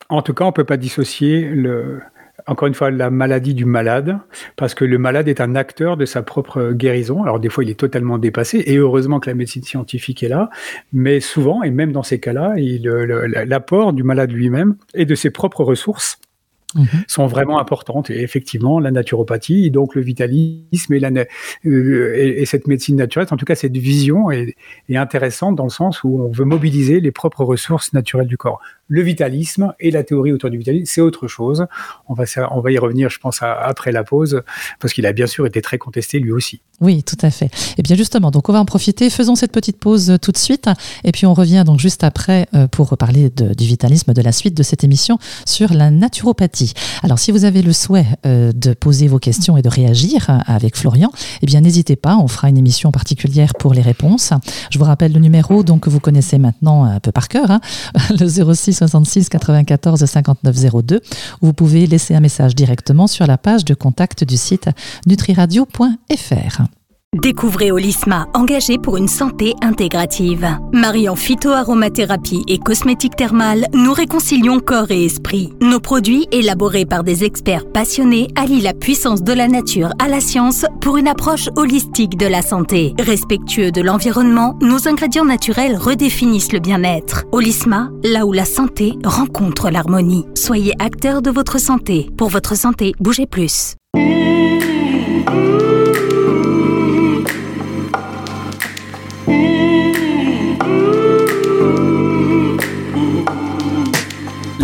En 0.10 0.22
tout 0.22 0.34
cas, 0.34 0.44
on 0.44 0.54
ne 0.54 0.54
peut 0.60 0.70
pas 0.74 0.78
dissocier 0.78 1.50
encore 2.46 2.68
une 2.68 2.74
fois, 2.74 2.92
la 2.92 3.10
maladie 3.10 3.54
du 3.54 3.66
malade, 3.66 4.20
parce 4.56 4.74
que 4.74 4.86
le 4.86 4.98
malade 4.98 5.28
est 5.28 5.42
un 5.42 5.56
acteur 5.56 5.98
de 5.98 6.06
sa 6.06 6.22
propre 6.22 6.72
guérison. 6.72 7.24
Alors 7.24 7.40
des 7.40 7.50
fois, 7.50 7.64
il 7.64 7.70
est 7.70 7.80
totalement 7.80 8.18
dépassé, 8.18 8.64
et 8.66 8.78
heureusement 8.78 9.20
que 9.20 9.30
la 9.30 9.36
médecine 9.36 9.64
scientifique 9.64 10.24
est 10.24 10.30
là, 10.30 10.50
mais 10.94 11.20
souvent, 11.20 11.64
et 11.64 11.72
même 11.72 11.92
dans 11.92 12.04
ces 12.04 12.20
cas-là, 12.20 12.54
l'apport 13.46 13.92
du 13.92 14.04
malade 14.04 14.32
lui-même 14.32 14.76
et 14.94 15.06
de 15.06 15.16
ses 15.16 15.30
propres 15.30 15.64
ressources 15.64 16.20
Mhm. 16.76 16.88
sont 17.08 17.28
vraiment 17.28 17.60
importantes. 17.60 18.10
Et 18.10 18.22
effectivement, 18.22 18.82
la 18.82 18.92
naturopathie, 18.92 19.72
donc 19.72 19.96
le 19.96 20.02
vitalisme 20.02 20.94
et, 20.94 21.00
la, 21.00 21.10
euh, 21.66 22.14
et, 22.16 22.46
cette 22.46 22.68
médecine 22.68 22.98
naturelle, 22.98 23.28
en 23.32 23.38
tout 23.38 23.46
cas 23.46 23.56
cette 23.56 23.78
vision 23.78 24.32
est, 24.32 24.56
est, 24.90 24.98
intéressante 24.98 25.56
dans 25.56 25.64
le 25.64 25.70
sens 25.70 26.04
où 26.04 26.22
on 26.22 26.30
veut 26.30 26.44
mobiliser 26.44 27.00
les 27.00 27.12
propres 27.12 27.46
ressources 27.46 27.94
naturelles 27.94 28.28
du 28.28 28.36
corps. 28.36 28.60
Le 28.90 29.02
vitalisme 29.02 29.74
et 29.80 29.92
la 29.92 30.04
théorie 30.04 30.34
autour 30.34 30.50
du 30.50 30.58
vitalisme, 30.58 30.86
c'est 30.94 31.02
autre 31.02 31.28
chose. 31.28 31.68
On 32.10 32.14
va, 32.14 32.26
on 32.52 32.60
va 32.60 32.72
y 32.72 32.78
revenir, 32.78 33.10
je 33.10 33.20
pense, 33.20 33.40
après 33.42 33.94
la 33.94 34.04
pause, 34.04 34.44
parce 34.80 34.94
qu'il 34.94 35.06
a 35.06 35.14
bien 35.14 35.28
sûr 35.28 35.46
été 35.46 35.62
très 35.62 35.78
contesté 35.78 36.20
lui 36.20 36.32
aussi. 36.32 36.62
Oui, 36.80 37.02
tout 37.02 37.18
à 37.22 37.32
fait. 37.32 37.46
Et 37.46 37.80
eh 37.80 37.82
bien 37.82 37.96
justement, 37.96 38.30
donc 38.30 38.50
on 38.50 38.54
va 38.54 38.60
en 38.60 38.66
profiter. 38.66 39.10
Faisons 39.10 39.36
cette 39.36 39.52
petite 39.52 39.78
pause 39.78 40.12
euh, 40.12 40.18
tout 40.18 40.32
de 40.32 40.38
suite, 40.38 40.70
et 41.04 41.12
puis 41.12 41.26
on 41.26 41.34
revient 41.34 41.64
donc 41.66 41.80
juste 41.80 42.04
après 42.04 42.48
euh, 42.54 42.68
pour 42.68 42.90
reparler 42.90 43.30
du 43.30 43.66
vitalisme, 43.66 44.14
de 44.14 44.22
la 44.22 44.32
suite 44.32 44.56
de 44.56 44.64
cette 44.64 44.84
émission 44.84 45.18
sur 45.46 45.74
la 45.74 45.90
naturopathie. 45.92 46.57
Alors 47.04 47.20
si 47.20 47.32
vous 47.32 47.46
avez 47.46 47.62
le 47.62 47.74
souhait 47.74 48.06
euh, 48.26 48.52
de 48.54 48.74
poser 48.74 49.08
vos 49.08 49.20
questions 49.20 49.58
et 49.58 49.62
de 49.62 49.70
réagir 49.70 50.42
avec 50.46 50.76
Florian, 50.76 51.12
eh 51.42 51.46
bien 51.46 51.62
n'hésitez 51.62 51.96
pas. 51.96 52.18
On 52.18 52.28
fera 52.28 52.50
une 52.50 52.58
émission 52.58 52.92
particulière 52.92 53.54
pour 53.60 53.74
les 53.74 53.82
réponses. 53.82 54.34
Je 54.72 54.80
vous 54.80 54.86
rappelle 54.86 55.14
le 55.14 55.20
numéro 55.20 55.64
donc 55.64 55.82
que 55.82 55.90
vous 55.90 56.00
connaissez 56.00 56.38
maintenant 56.38 56.84
un 56.84 57.00
peu 57.00 57.12
par 57.12 57.28
cœur, 57.28 57.52
hein, 57.52 57.62
le 58.20 58.28
06 58.28 58.74
66 58.74 59.30
94 59.30 60.06
59 60.06 60.84
02. 60.84 61.02
Vous 61.42 61.54
pouvez 61.54 61.88
laisser 61.88 62.16
un 62.16 62.20
message 62.20 62.56
directement 62.56 63.08
sur 63.08 63.28
la 63.28 63.38
page 63.38 63.66
de 63.66 63.74
contact 63.74 64.24
du 64.24 64.38
site 64.38 64.70
nutriradio.fr. 65.06 66.62
Découvrez 67.16 67.72
Olisma, 67.72 68.28
engagé 68.34 68.78
pour 68.78 68.98
une 68.98 69.08
santé 69.08 69.54
intégrative. 69.62 70.46
Mariant 70.72 71.16
phytoaromathérapie 71.16 72.44
et 72.48 72.60
cosmétique 72.60 73.16
thermale, 73.16 73.66
nous 73.74 73.94
réconcilions 73.94 74.60
corps 74.60 74.92
et 74.92 75.06
esprit. 75.06 75.54
Nos 75.62 75.80
produits, 75.80 76.28
élaborés 76.32 76.86
par 76.86 77.04
des 77.04 77.24
experts 77.24 77.66
passionnés, 77.72 78.28
allient 78.36 78.62
la 78.62 78.74
puissance 78.74 79.24
de 79.24 79.34
la 79.34 79.48
nature 79.48 79.94
à 80.00 80.10
la 80.10 80.20
science 80.20 80.66
pour 80.82 80.98
une 80.98 81.08
approche 81.08 81.50
holistique 81.56 82.18
de 82.18 82.28
la 82.28 82.42
santé. 82.42 82.94
Respectueux 83.00 83.72
de 83.72 83.82
l'environnement, 83.82 84.58
nos 84.62 84.88
ingrédients 84.88 85.26
naturels 85.26 85.78
redéfinissent 85.78 86.52
le 86.52 86.60
bien-être. 86.60 87.24
Olisma, 87.32 87.90
là 88.04 88.26
où 88.26 88.34
la 88.34 88.46
santé 88.46 88.94
rencontre 89.06 89.70
l'harmonie. 89.70 90.26
Soyez 90.36 90.74
acteur 90.80 91.22
de 91.22 91.32
votre 91.32 91.58
santé. 91.58 92.10
Pour 92.18 92.28
votre 92.28 92.56
santé, 92.56 92.92
bougez 93.00 93.26
plus. 93.26 93.76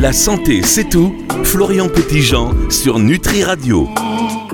La 0.03 0.11
santé, 0.11 0.63
c'est 0.63 0.89
tout. 0.89 1.15
Florian 1.45 1.87
Petitjean 1.87 2.69
sur 2.69 2.99
Nutri 2.99 3.41
Radio. 3.41 3.87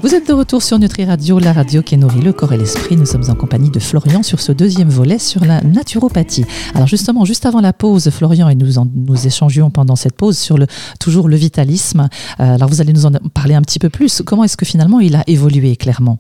Vous 0.04 0.14
êtes 0.14 0.28
de 0.28 0.34
retour 0.34 0.62
sur 0.62 0.78
Nutri 0.78 1.06
Radio, 1.06 1.40
la 1.40 1.54
radio 1.54 1.82
qui 1.82 1.98
nourrit 1.98 2.22
le 2.22 2.34
corps 2.34 2.54
et 2.54 2.58
l'esprit. 2.58 2.96
Nous 2.96 3.08
sommes 3.08 3.28
en 3.30 3.34
compagnie 3.34 3.72
de 3.72 3.80
Florian 3.80 4.22
sur 4.22 4.42
ce 4.42 4.52
deuxième 4.52 4.90
volet 4.90 5.18
sur 5.18 5.44
la 5.44 5.62
naturopathie. 5.62 6.46
Alors 6.76 6.86
justement, 6.86 7.26
juste 7.26 7.48
avant 7.48 7.62
la 7.62 7.74
pause, 7.74 8.12
Florian 8.12 8.48
et 8.48 8.54
nous 8.54 8.74
nous 8.94 9.26
échangions 9.26 9.72
pendant 9.72 9.96
cette 9.96 10.16
pause 10.16 10.38
sur 10.38 10.56
le 10.56 10.68
toujours 11.00 11.28
le 11.28 11.36
vitalisme. 11.36 12.10
Euh, 12.40 12.54
alors 12.54 12.70
vous 12.70 12.80
allez 12.80 12.94
nous 12.94 13.08
en 13.08 13.14
parler 13.34 13.56
un 13.56 13.64
petit 13.64 13.80
peu 13.80 13.90
plus. 13.90 14.22
Comment 14.24 14.44
est-ce 14.44 14.56
que 14.56 14.68
finalement 14.68 15.00
il 15.00 15.16
a 15.16 15.24
évolué 15.26 15.78
clairement? 15.78 16.20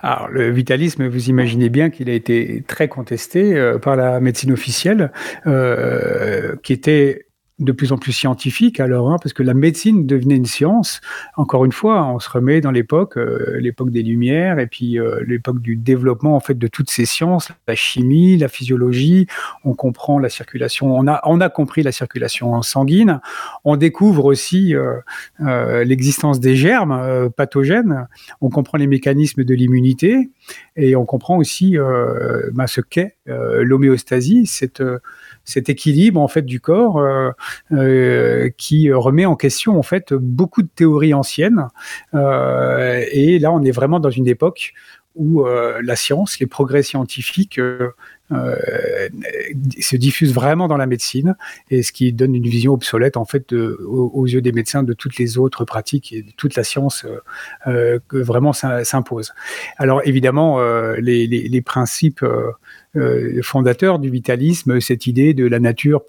Alors, 0.00 0.26
le 0.28 0.50
vitalisme, 0.50 1.06
vous 1.06 1.28
imaginez 1.28 1.68
bien 1.68 1.88
qu'il 1.88 2.10
a 2.10 2.14
été 2.14 2.64
très 2.66 2.88
contesté 2.88 3.54
euh, 3.54 3.78
par 3.78 3.94
la 3.94 4.18
médecine 4.18 4.50
officielle, 4.50 5.12
euh, 5.46 6.56
qui 6.64 6.72
était 6.72 7.26
de 7.64 7.72
plus 7.72 7.92
en 7.92 7.98
plus 7.98 8.12
scientifique 8.12 8.80
alors, 8.80 9.10
hein, 9.10 9.16
parce 9.22 9.32
que 9.32 9.42
la 9.42 9.54
médecine 9.54 10.06
devenait 10.06 10.36
une 10.36 10.46
science. 10.46 11.00
Encore 11.36 11.64
une 11.64 11.72
fois, 11.72 12.06
on 12.06 12.18
se 12.18 12.28
remet 12.28 12.60
dans 12.60 12.70
l'époque, 12.70 13.16
euh, 13.16 13.58
l'époque 13.58 13.90
des 13.90 14.02
Lumières, 14.02 14.58
et 14.58 14.66
puis 14.66 14.98
euh, 14.98 15.22
l'époque 15.26 15.60
du 15.60 15.76
développement 15.76 16.36
en 16.36 16.40
fait 16.40 16.58
de 16.58 16.66
toutes 16.66 16.90
ces 16.90 17.04
sciences, 17.04 17.48
la 17.66 17.74
chimie, 17.74 18.36
la 18.36 18.48
physiologie. 18.48 19.26
On 19.64 19.74
comprend 19.74 20.18
la 20.18 20.28
circulation, 20.28 20.94
on 20.94 21.06
a, 21.06 21.20
on 21.24 21.40
a 21.40 21.48
compris 21.48 21.82
la 21.82 21.92
circulation 21.92 22.60
sanguine. 22.62 23.20
On 23.64 23.76
découvre 23.76 24.24
aussi 24.24 24.74
euh, 24.74 25.84
l'existence 25.84 26.40
des 26.40 26.56
germes 26.56 27.30
pathogènes. 27.36 28.06
On 28.40 28.50
comprend 28.50 28.78
les 28.78 28.86
mécanismes 28.86 29.44
de 29.44 29.54
l'immunité, 29.54 30.30
et 30.76 30.96
on 30.96 31.04
comprend 31.04 31.36
aussi 31.38 31.76
bah, 32.52 32.66
ce 32.66 32.80
qu'est 32.80 33.16
l'homéostasie, 33.26 34.46
cette 34.46 34.82
cet 35.44 35.68
équilibre 35.68 36.20
en 36.20 36.28
fait 36.28 36.42
du 36.42 36.60
corps 36.60 36.98
euh, 36.98 37.30
euh, 37.72 38.50
qui 38.56 38.92
remet 38.92 39.26
en 39.26 39.36
question 39.36 39.78
en 39.78 39.82
fait 39.82 40.12
beaucoup 40.14 40.62
de 40.62 40.68
théories 40.74 41.14
anciennes. 41.14 41.68
Euh, 42.14 43.04
et 43.10 43.38
là, 43.38 43.52
on 43.52 43.62
est 43.62 43.70
vraiment 43.70 44.00
dans 44.00 44.10
une 44.10 44.28
époque 44.28 44.72
où 45.14 45.44
la 45.44 45.96
science, 45.96 46.38
les 46.40 46.46
progrès 46.46 46.82
scientifiques 46.82 47.60
se 48.30 49.96
diffusent 49.96 50.32
vraiment 50.32 50.68
dans 50.68 50.78
la 50.78 50.86
médecine 50.86 51.36
et 51.70 51.82
ce 51.82 51.92
qui 51.92 52.12
donne 52.12 52.34
une 52.34 52.46
vision 52.46 52.72
obsolète 52.72 53.16
en 53.16 53.24
fait 53.24 53.52
aux, 53.52 54.26
yeux 54.26 54.40
des 54.40 54.52
médecins 54.52 54.82
de 54.82 54.94
toutes 54.94 55.18
les 55.18 55.36
autres 55.36 55.64
pratiques 55.64 56.12
et 56.12 56.22
de 56.22 56.30
toute 56.36 56.56
la 56.56 56.64
science 56.64 57.06
que 57.66 58.16
vraiment 58.16 58.52
s'impose. 58.52 59.34
Alors 59.76 60.00
évidemment, 60.04 60.60
les, 60.96 61.62
principes 61.64 62.24
euh, 62.94 63.40
fondateur 63.42 63.98
du 63.98 64.10
vitalisme, 64.10 64.80
cette 64.80 65.06
idée 65.06 65.32
de 65.32 65.46
la 65.46 65.60
nature 65.60 66.02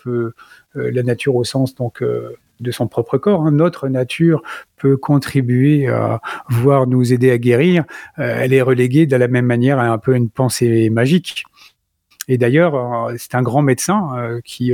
euh, 0.75 0.91
la 0.91 1.03
nature 1.03 1.35
au 1.35 1.43
sens 1.43 1.75
donc 1.75 2.01
euh, 2.01 2.35
de 2.63 2.71
son 2.71 2.87
propre 2.87 3.17
corps. 3.17 3.45
Hein. 3.45 3.51
Notre 3.51 3.87
nature 3.87 4.41
peut 4.77 4.97
contribuer 4.97 5.87
à 5.87 6.21
voire 6.49 6.87
nous 6.87 7.13
aider 7.13 7.31
à 7.31 7.37
guérir. 7.37 7.83
elle 8.17 8.53
est 8.53 8.61
reléguée 8.61 9.05
de 9.05 9.15
la 9.15 9.27
même 9.27 9.45
manière 9.45 9.79
à 9.79 9.85
un 9.87 9.97
peu 9.97 10.15
une 10.15 10.29
pensée 10.29 10.89
magique. 10.89 11.45
Et 12.29 12.37
d'ailleurs, 12.37 13.11
c'est 13.17 13.35
un 13.35 13.41
grand 13.41 13.61
médecin 13.61 14.39
qui, 14.45 14.73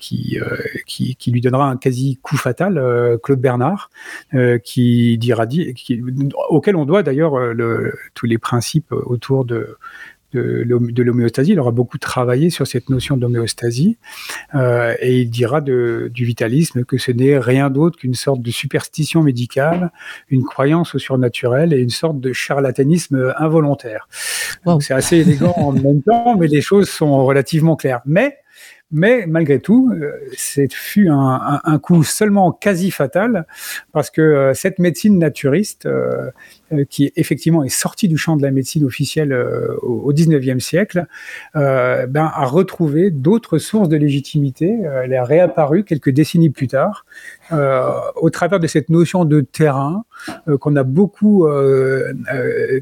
qui, 0.00 0.38
qui, 0.86 1.14
qui, 1.16 1.30
lui 1.30 1.40
donnera 1.40 1.70
un 1.70 1.76
quasi 1.76 2.18
coup 2.20 2.36
fatal, 2.36 2.82
Claude 3.22 3.40
Bernard, 3.40 3.90
qui 4.64 5.18
dira, 5.18 5.46
qui, 5.46 6.02
auquel 6.48 6.74
on 6.74 6.84
doit 6.84 7.04
d'ailleurs 7.04 7.34
tous 8.14 8.26
les 8.26 8.38
principes 8.38 8.90
autour 8.90 9.44
de, 10.32 10.64
de 10.66 11.02
l'homéostasie. 11.02 11.52
Il 11.52 11.60
aura 11.60 11.70
beaucoup 11.70 11.98
travaillé 11.98 12.50
sur 12.50 12.66
cette 12.66 12.90
notion 12.90 13.16
d'homéostasie 13.16 13.98
euh, 14.54 14.94
et 15.00 15.20
il 15.20 15.30
dira 15.30 15.60
de, 15.60 16.10
du 16.12 16.24
vitalisme 16.24 16.84
que 16.84 16.98
ce 16.98 17.12
n'est 17.12 17.38
rien 17.38 17.70
d'autre 17.70 17.98
qu'une 17.98 18.14
sorte 18.14 18.42
de 18.42 18.50
superstition 18.50 19.22
médicale, 19.22 19.90
une 20.28 20.44
croyance 20.44 20.94
au 20.94 20.98
surnaturel 20.98 21.72
et 21.72 21.78
une 21.78 21.90
sorte 21.90 22.20
de 22.20 22.32
charlatanisme 22.32 23.34
involontaire. 23.38 24.08
C'est 24.80 24.94
assez 24.94 25.18
élégant 25.18 25.54
en 25.56 25.72
même 25.72 26.02
temps, 26.02 26.36
mais 26.36 26.46
les 26.46 26.60
choses 26.60 26.88
sont 26.88 27.24
relativement 27.24 27.76
claires. 27.76 28.00
Mais 28.04 28.38
mais 28.90 29.26
malgré 29.26 29.60
tout, 29.60 29.92
euh, 29.92 30.12
c'est 30.34 30.72
fut 30.72 31.08
un, 31.08 31.60
un, 31.62 31.78
coup 31.78 32.04
seulement 32.04 32.52
quasi 32.52 32.90
fatal 32.90 33.46
parce 33.92 34.10
que 34.10 34.22
euh, 34.22 34.54
cette 34.54 34.78
médecine 34.78 35.18
naturiste, 35.18 35.84
euh, 35.84 36.30
qui 36.90 37.12
effectivement 37.16 37.64
est 37.64 37.68
sortie 37.68 38.08
du 38.08 38.16
champ 38.16 38.36
de 38.36 38.42
la 38.42 38.50
médecine 38.50 38.84
officielle 38.84 39.32
au, 39.82 40.12
19e 40.12 40.60
siècle, 40.60 41.06
ben, 41.54 42.30
a 42.34 42.44
retrouvé 42.44 43.10
d'autres 43.10 43.58
sources 43.58 43.88
de 43.88 43.96
légitimité. 43.96 44.78
Elle 45.02 45.12
est 45.12 45.20
réapparue 45.20 45.84
quelques 45.84 46.10
décennies 46.10 46.50
plus 46.50 46.68
tard 46.68 47.04
au 47.50 48.30
travers 48.30 48.60
de 48.60 48.66
cette 48.66 48.88
notion 48.88 49.24
de 49.24 49.40
terrain 49.40 50.04
qu'on 50.60 50.76
a 50.76 50.82
beaucoup 50.82 51.46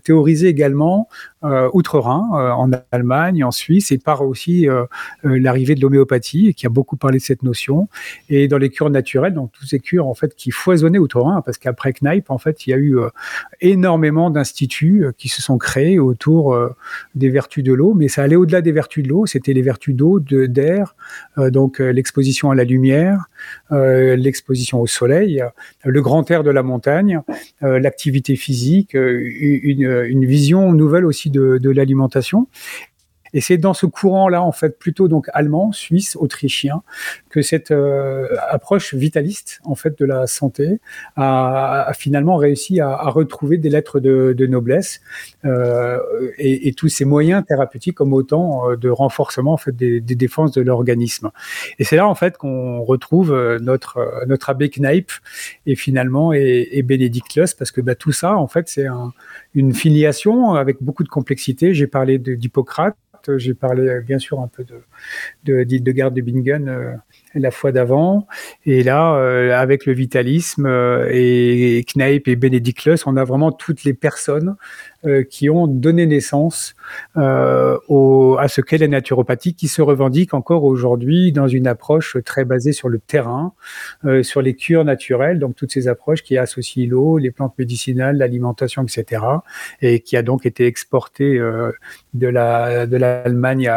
théorisé 0.04 0.48
également 0.48 1.08
outre-Rhin, 1.42 2.28
en 2.56 2.70
Allemagne, 2.90 3.44
en 3.44 3.50
Suisse, 3.50 3.92
et 3.92 3.98
par 3.98 4.22
aussi 4.22 4.66
l'arrivée 5.22 5.74
de 5.74 5.80
l'homéopathie 5.80 6.54
qui 6.54 6.66
a 6.66 6.70
beaucoup 6.70 6.96
parlé 6.96 7.18
de 7.18 7.22
cette 7.22 7.42
notion, 7.42 7.88
et 8.28 8.48
dans 8.48 8.58
les 8.58 8.70
cures 8.70 8.90
naturelles, 8.90 9.34
donc 9.34 9.52
toutes 9.52 9.68
ces 9.68 9.80
cures 9.80 10.06
en 10.06 10.14
fait 10.14 10.34
qui 10.34 10.50
foisonnaient 10.50 10.98
d'un, 10.98 11.42
parce 11.42 11.58
qu'après 11.58 11.92
Knipe, 11.92 12.30
en 12.30 12.38
fait, 12.38 12.66
il 12.66 12.70
y 12.70 12.72
a 12.74 12.76
eu 12.76 12.98
euh, 12.98 13.08
énormément 13.76 14.30
d'instituts 14.30 15.04
euh, 15.04 15.12
qui 15.16 15.28
se 15.28 15.42
sont 15.42 15.58
créés 15.58 15.98
autour 15.98 16.54
euh, 16.54 16.74
des 17.14 17.28
vertus 17.28 17.62
de 17.62 17.72
l'eau, 17.72 17.94
mais 17.94 18.08
ça 18.08 18.22
allait 18.22 18.36
au-delà 18.36 18.62
des 18.62 18.72
vertus 18.72 19.04
de 19.04 19.08
l'eau, 19.10 19.26
c'était 19.26 19.52
les 19.52 19.62
vertus 19.62 19.94
d'eau, 19.94 20.18
d'air, 20.20 20.96
donc 21.36 21.78
l'exposition 21.78 22.50
à 22.50 22.54
la 22.54 22.64
lumière, 22.64 23.26
l'exposition 23.70 24.80
au 24.80 24.86
soleil, 24.86 25.42
le 25.84 26.02
grand 26.02 26.30
air 26.30 26.42
de 26.42 26.50
la 26.50 26.62
montagne, 26.62 27.20
l'activité 27.60 28.36
physique, 28.36 28.94
une, 28.94 30.24
vision 30.24 30.72
nouvelle 30.72 31.04
aussi 31.04 31.30
de 31.30 31.70
l'alimentation. 31.70 32.46
Et 33.36 33.42
c'est 33.42 33.58
dans 33.58 33.74
ce 33.74 33.84
courant-là, 33.84 34.42
en 34.42 34.50
fait, 34.50 34.78
plutôt 34.78 35.08
donc 35.08 35.28
allemand, 35.34 35.70
suisse, 35.70 36.16
autrichien, 36.16 36.82
que 37.28 37.42
cette 37.42 37.70
euh, 37.70 38.28
approche 38.48 38.94
vitaliste, 38.94 39.60
en 39.64 39.74
fait, 39.74 39.98
de 39.98 40.06
la 40.06 40.26
santé 40.26 40.80
a, 41.16 41.92
finalement 41.98 42.36
réussi 42.36 42.80
à, 42.80 42.96
retrouver 43.10 43.58
des 43.58 43.68
lettres 43.68 44.00
de, 44.00 44.46
noblesse 44.46 45.02
euh, 45.44 45.98
et, 46.38 46.72
tous 46.72 46.88
ces 46.88 47.04
moyens 47.04 47.44
thérapeutiques 47.46 47.96
comme 47.96 48.14
autant 48.14 48.70
euh, 48.70 48.76
de 48.76 48.88
renforcement, 48.88 49.52
en 49.52 49.58
fait, 49.58 49.76
des, 49.76 50.00
défenses 50.00 50.52
de 50.52 50.62
l'organisme. 50.62 51.30
Et 51.78 51.84
c'est 51.84 51.96
là, 51.96 52.08
en 52.08 52.14
fait, 52.14 52.38
qu'on 52.38 52.80
retrouve 52.80 53.58
notre 53.60 54.24
notre 54.26 54.48
abbé 54.48 54.70
Kneip 54.70 55.12
et 55.66 55.76
finalement 55.76 56.32
et, 56.32 56.68
et 56.72 56.82
Bénédicte 56.82 57.36
Loss, 57.36 57.52
parce 57.52 57.70
que 57.70 57.82
bah, 57.82 57.94
tout 57.94 58.12
ça, 58.12 58.34
en 58.34 58.46
fait, 58.46 58.70
c'est 58.70 58.86
une 59.54 59.74
filiation 59.74 60.54
avec 60.54 60.78
beaucoup 60.80 61.04
de 61.04 61.10
complexité. 61.10 61.74
J'ai 61.74 61.86
parlé 61.86 62.18
d'Hippocrate 62.18 62.96
j'ai 63.38 63.54
parlé 63.54 63.88
euh, 63.88 64.00
bien 64.00 64.18
sûr 64.18 64.40
un 64.40 64.48
peu 64.48 64.64
de, 64.64 64.82
de, 65.44 65.64
de 65.64 66.10
de 66.10 66.20
Bingen 66.22 66.68
euh, 66.68 66.94
la 67.38 67.50
fois 67.50 67.72
d'avant. 67.72 68.26
Et 68.64 68.82
là, 68.82 69.14
euh, 69.14 69.56
avec 69.56 69.86
le 69.86 69.92
vitalisme 69.92 70.66
et, 71.10 71.84
Kneip 71.86 72.28
et 72.28 72.36
Benedict 72.36 72.76
on 73.06 73.16
a 73.16 73.24
vraiment 73.24 73.52
toutes 73.52 73.84
les 73.84 73.94
personnes 73.94 74.56
qui 75.30 75.48
ont 75.48 75.68
donné 75.68 76.04
naissance 76.04 76.74
à 77.14 77.78
ce 78.48 78.60
qu'est 78.60 78.78
la 78.78 78.88
naturopathie, 78.88 79.54
qui 79.54 79.68
se 79.68 79.80
revendique 79.80 80.34
encore 80.34 80.64
aujourd'hui 80.64 81.30
dans 81.30 81.46
une 81.46 81.68
approche 81.68 82.16
très 82.24 82.44
basée 82.44 82.72
sur 82.72 82.88
le 82.88 82.98
terrain, 82.98 83.52
sur 84.22 84.42
les 84.42 84.54
cures 84.54 84.84
naturelles, 84.84 85.38
donc 85.38 85.54
toutes 85.54 85.70
ces 85.70 85.86
approches 85.86 86.22
qui 86.22 86.36
associent 86.36 86.88
l'eau, 86.88 87.18
les 87.18 87.30
plantes 87.30 87.54
médicinales, 87.56 88.16
l'alimentation, 88.16 88.82
etc., 88.82 89.22
et 89.80 90.00
qui 90.00 90.16
a 90.16 90.22
donc 90.22 90.44
été 90.44 90.66
exportée 90.66 91.38
de 92.14 92.26
la 92.26 92.86
de 92.86 92.96
l'Allemagne 92.96 93.70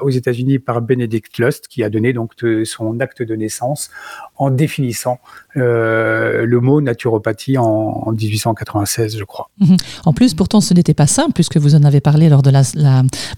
aux 0.00 0.10
États-Unis 0.10 0.58
par 0.58 0.82
Benedict 0.82 1.38
Lust, 1.38 1.68
qui 1.68 1.82
a 1.82 1.90
donné 1.90 2.12
donc 2.12 2.32
son 2.64 3.00
acte 3.06 3.22
de 3.22 3.34
naissance 3.34 3.90
en 4.36 4.50
définissant 4.50 5.18
euh, 5.56 6.44
le 6.44 6.60
mot 6.60 6.80
naturopathie 6.80 7.56
en, 7.56 8.12
1896, 8.12 9.16
je 9.18 9.24
crois. 9.24 9.48
Mhm. 9.60 9.76
En 10.04 10.12
plus, 10.12 10.34
pourtant, 10.34 10.60
ce 10.60 10.74
n'était 10.74 10.94
pas 10.94 11.06
simple, 11.06 11.32
puisque 11.32 11.56
vous 11.56 11.74
en 11.74 11.84
avez 11.84 12.00
parlé 12.00 12.28
lors 12.28 12.42
de 12.42 12.50
la, 12.50 12.62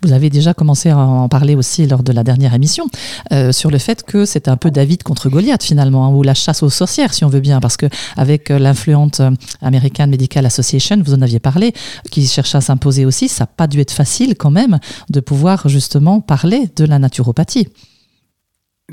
vous 0.03 0.13
avez 0.13 0.31
déjà 0.31 0.55
commencé 0.55 0.91
à 0.91 0.99
en 0.99 1.29
parler 1.29 1.55
aussi 1.55 1.87
lors 1.87 2.03
de 2.03 2.13
la 2.13 2.25
dernière 2.25 2.55
émission 2.55 2.87
euh, 3.33 3.53
sur 3.53 3.71
le 3.71 3.79
fait 3.79 4.03
que 4.03 4.25
c'était 4.25 4.51
un 4.51 4.57
peu 4.57 4.71
David 4.71 5.03
contre 5.05 5.29
Goliath 5.29 5.63
finalement, 5.63 6.07
hein, 6.07 6.11
ou 6.11 6.23
la 6.23 6.35
chasse 6.35 6.63
aux 6.63 6.71
sorcières, 6.71 7.15
si 7.15 7.25
on 7.25 7.29
veut 7.29 7.41
bien, 7.41 7.61
parce 7.61 7.77
que 7.77 7.87
avec 8.17 8.51
euh, 8.51 8.59
l'influente 8.59 9.21
American 9.63 10.09
Medical 10.09 10.45
Association, 10.47 11.01
vous 11.05 11.15
en 11.15 11.23
aviez 11.23 11.41
parlé, 11.41 11.73
qui 12.11 12.27
cherchait 12.27 12.59
à 12.59 12.63
s'imposer 12.63 13.05
aussi, 13.05 13.29
ça 13.29 13.45
n'a 13.45 13.49
pas 13.49 13.67
dû 13.69 13.81
être 13.81 13.93
facile 13.93 14.35
quand 14.37 14.51
même 14.51 14.79
de 15.09 15.21
pouvoir 15.21 15.69
justement 15.69 16.21
parler 16.21 16.69
de 16.77 16.85
la 16.85 16.99
naturopathie. 16.99 17.69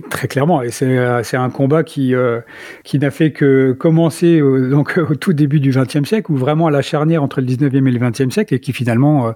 Très 0.10 0.28
clairement, 0.28 0.62
et 0.62 0.72
c'est 0.72 0.98
euh, 0.98 1.22
un 1.32 1.50
combat 1.50 1.86
qui 1.86 2.14
euh, 2.16 2.42
qui 2.84 3.00
n'a 3.00 3.12
fait 3.12 3.32
que 3.32 3.72
commencer 3.72 4.42
donc 4.42 4.98
au 5.10 5.16
tout 5.16 5.32
début 5.32 5.62
du 5.62 5.70
XXe 5.70 6.04
siècle, 6.04 6.34
ou 6.34 6.36
vraiment 6.36 6.68
à 6.68 6.72
la 6.72 6.82
charnière 6.82 7.24
entre 7.24 7.40
le 7.40 7.48
XIXe 7.48 7.74
et 7.74 7.80
le 7.80 8.00
XXe 8.00 8.30
siècle, 8.30 8.54
et 8.54 8.60
qui 8.60 8.74
finalement 8.74 9.34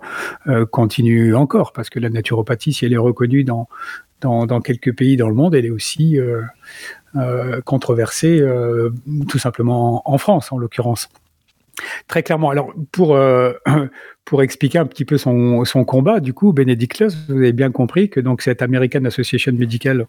euh, 0.48 0.66
continue 0.66 1.34
encore, 1.34 1.72
parce 1.72 1.89
que 1.89 1.98
la 1.98 2.10
naturopathie, 2.10 2.74
si 2.74 2.86
elle 2.86 2.92
est 2.92 2.98
reconnue 2.98 3.46
dans 3.46 3.70
dans, 4.20 4.60
quelques 4.60 4.94
pays 4.94 5.16
dans 5.16 5.30
le 5.30 5.34
monde, 5.34 5.56
elle 5.56 5.66
est 5.66 5.70
aussi 5.70 6.20
controversée, 7.63 8.46
tout 9.30 9.39
simplement 9.39 10.01
en 10.04 10.18
France 10.18 10.51
en 10.51 10.58
l'occurrence. 10.58 11.08
Très 12.10 12.22
clairement. 12.22 12.50
Alors, 12.50 12.74
pour, 12.92 13.18
pour 14.25 14.44
expliquer 14.44 14.78
un 14.78 14.86
petit 14.86 15.06
peu 15.06 15.18
son, 15.18 15.63
son 15.63 15.86
combat, 15.86 16.20
du 16.20 16.34
coup, 16.34 16.51
Benedict 16.51 17.00
Lust, 17.00 17.18
vous 17.30 17.38
avez 17.38 17.54
bien 17.54 17.72
compris 17.72 18.10
que 18.10 18.20
donc 18.20 18.42
cette 18.42 18.62
American 18.62 19.06
Association 19.06 19.54
Medical 19.54 20.06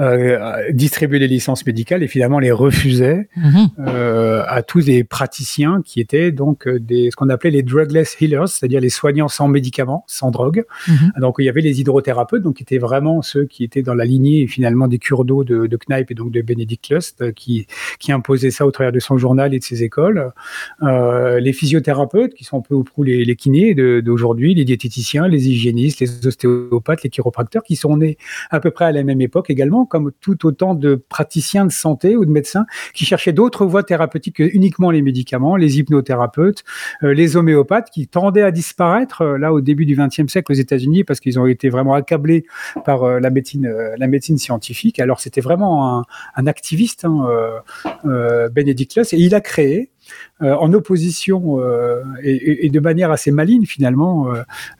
euh, 0.00 0.70
distribuait 0.72 1.18
les 1.18 1.28
licences 1.28 1.66
médicales 1.66 2.02
et 2.02 2.08
finalement 2.08 2.38
les 2.38 2.52
refusait 2.52 3.28
Mhm. 3.36 3.68
euh, 3.80 4.42
à 4.46 4.62
tous 4.62 4.86
les 4.86 5.04
praticiens 5.04 5.82
qui 5.84 6.00
étaient 6.00 6.32
donc 6.32 6.66
euh, 6.66 6.78
des 6.80 7.10
ce 7.10 7.16
qu'on 7.16 7.28
appelait 7.28 7.50
les 7.50 7.62
drugless 7.62 8.16
healers, 8.20 8.48
c'est-à-dire 8.48 8.80
les 8.80 8.90
soignants 8.90 9.28
sans 9.28 9.48
médicaments, 9.48 10.04
sans 10.06 10.30
drogue. 10.30 10.64
Mhm. 10.88 11.12
Donc 11.20 11.36
il 11.38 11.44
y 11.44 11.48
avait 11.48 11.60
les 11.60 11.80
hydrothérapeutes, 11.80 12.42
donc 12.42 12.56
qui 12.56 12.62
étaient 12.62 12.78
vraiment 12.78 13.22
ceux 13.22 13.44
qui 13.44 13.64
étaient 13.64 13.82
dans 13.82 13.94
la 13.94 14.04
lignée 14.04 14.46
finalement 14.46 14.88
des 14.88 14.98
cures 14.98 15.24
d'eau 15.24 15.44
de, 15.44 15.66
de 15.66 15.76
Kneip 15.76 16.10
et 16.10 16.14
donc 16.14 16.30
de 16.32 16.42
Benedict 16.42 16.88
Lust, 16.90 17.22
euh, 17.22 17.32
qui 17.32 17.66
qui 17.98 18.12
imposait 18.12 18.50
ça 18.50 18.66
au 18.66 18.70
travers 18.70 18.92
de 18.92 19.00
son 19.00 19.18
journal 19.18 19.54
et 19.54 19.58
de 19.58 19.64
ses 19.64 19.82
écoles. 19.82 20.32
Euh, 20.82 21.40
les 21.40 21.52
physiothérapeutes, 21.52 22.34
qui 22.34 22.44
sont 22.44 22.58
un 22.58 22.62
peu 22.62 22.74
au 22.74 22.82
prou 22.82 23.02
les, 23.04 23.24
les 23.24 23.36
kinés 23.36 23.74
d'aujourd'hui, 24.02 24.54
les 24.54 24.64
diététiciens, 24.64 25.28
les 25.28 25.48
hygiénistes, 25.48 26.00
les 26.00 26.26
ostéopathes, 26.26 27.02
les 27.02 27.10
chiropracteurs, 27.10 27.62
qui 27.62 27.76
sont 27.76 27.96
nés 27.96 28.16
à 28.50 28.60
peu 28.60 28.70
près 28.70 28.86
à 28.86 28.92
la 28.92 29.02
même 29.02 29.20
époque 29.20 29.50
également, 29.52 29.86
comme 29.86 30.10
tout 30.20 30.46
autant 30.46 30.74
de 30.74 30.96
praticiens 31.08 31.64
de 31.64 31.72
santé 31.72 32.16
ou 32.16 32.24
de 32.24 32.30
médecins 32.30 32.66
qui 32.94 33.04
cherchaient 33.04 33.32
d'autres 33.32 33.66
voies 33.66 33.84
thérapeutiques 33.84 34.36
que 34.36 34.42
uniquement 34.42 34.90
les 34.90 35.02
médicaments, 35.02 35.56
les 35.56 35.78
hypnothérapeutes, 35.78 36.64
euh, 37.02 37.14
les 37.14 37.36
homéopathes, 37.36 37.90
qui 37.90 38.08
tendaient 38.08 38.42
à 38.42 38.50
disparaître 38.50 39.22
euh, 39.22 39.38
là 39.38 39.52
au 39.52 39.60
début 39.60 39.86
du 39.86 39.96
XXe 39.96 40.26
siècle 40.26 40.50
aux 40.50 40.56
États-Unis 40.56 41.04
parce 41.04 41.20
qu'ils 41.20 41.38
ont 41.38 41.46
été 41.46 41.68
vraiment 41.68 41.94
accablés 41.94 42.44
par 42.84 43.04
euh, 43.04 43.20
la 43.20 43.30
médecine, 43.30 44.38
scientifique. 44.38 44.98
Alors 44.98 45.20
c'était 45.20 45.40
vraiment 45.40 46.04
un, 46.36 46.46
activiste, 46.46 47.04
hein, 47.04 47.26
Benedict 48.04 48.96
Luss, 48.96 49.12
et 49.12 49.18
il 49.18 49.34
a 49.34 49.40
créé 49.40 49.90
en 50.40 50.72
opposition 50.72 51.60
et, 52.22 52.68
de 52.70 52.80
manière 52.80 53.10
assez 53.10 53.30
maligne 53.30 53.66
finalement, 53.66 54.32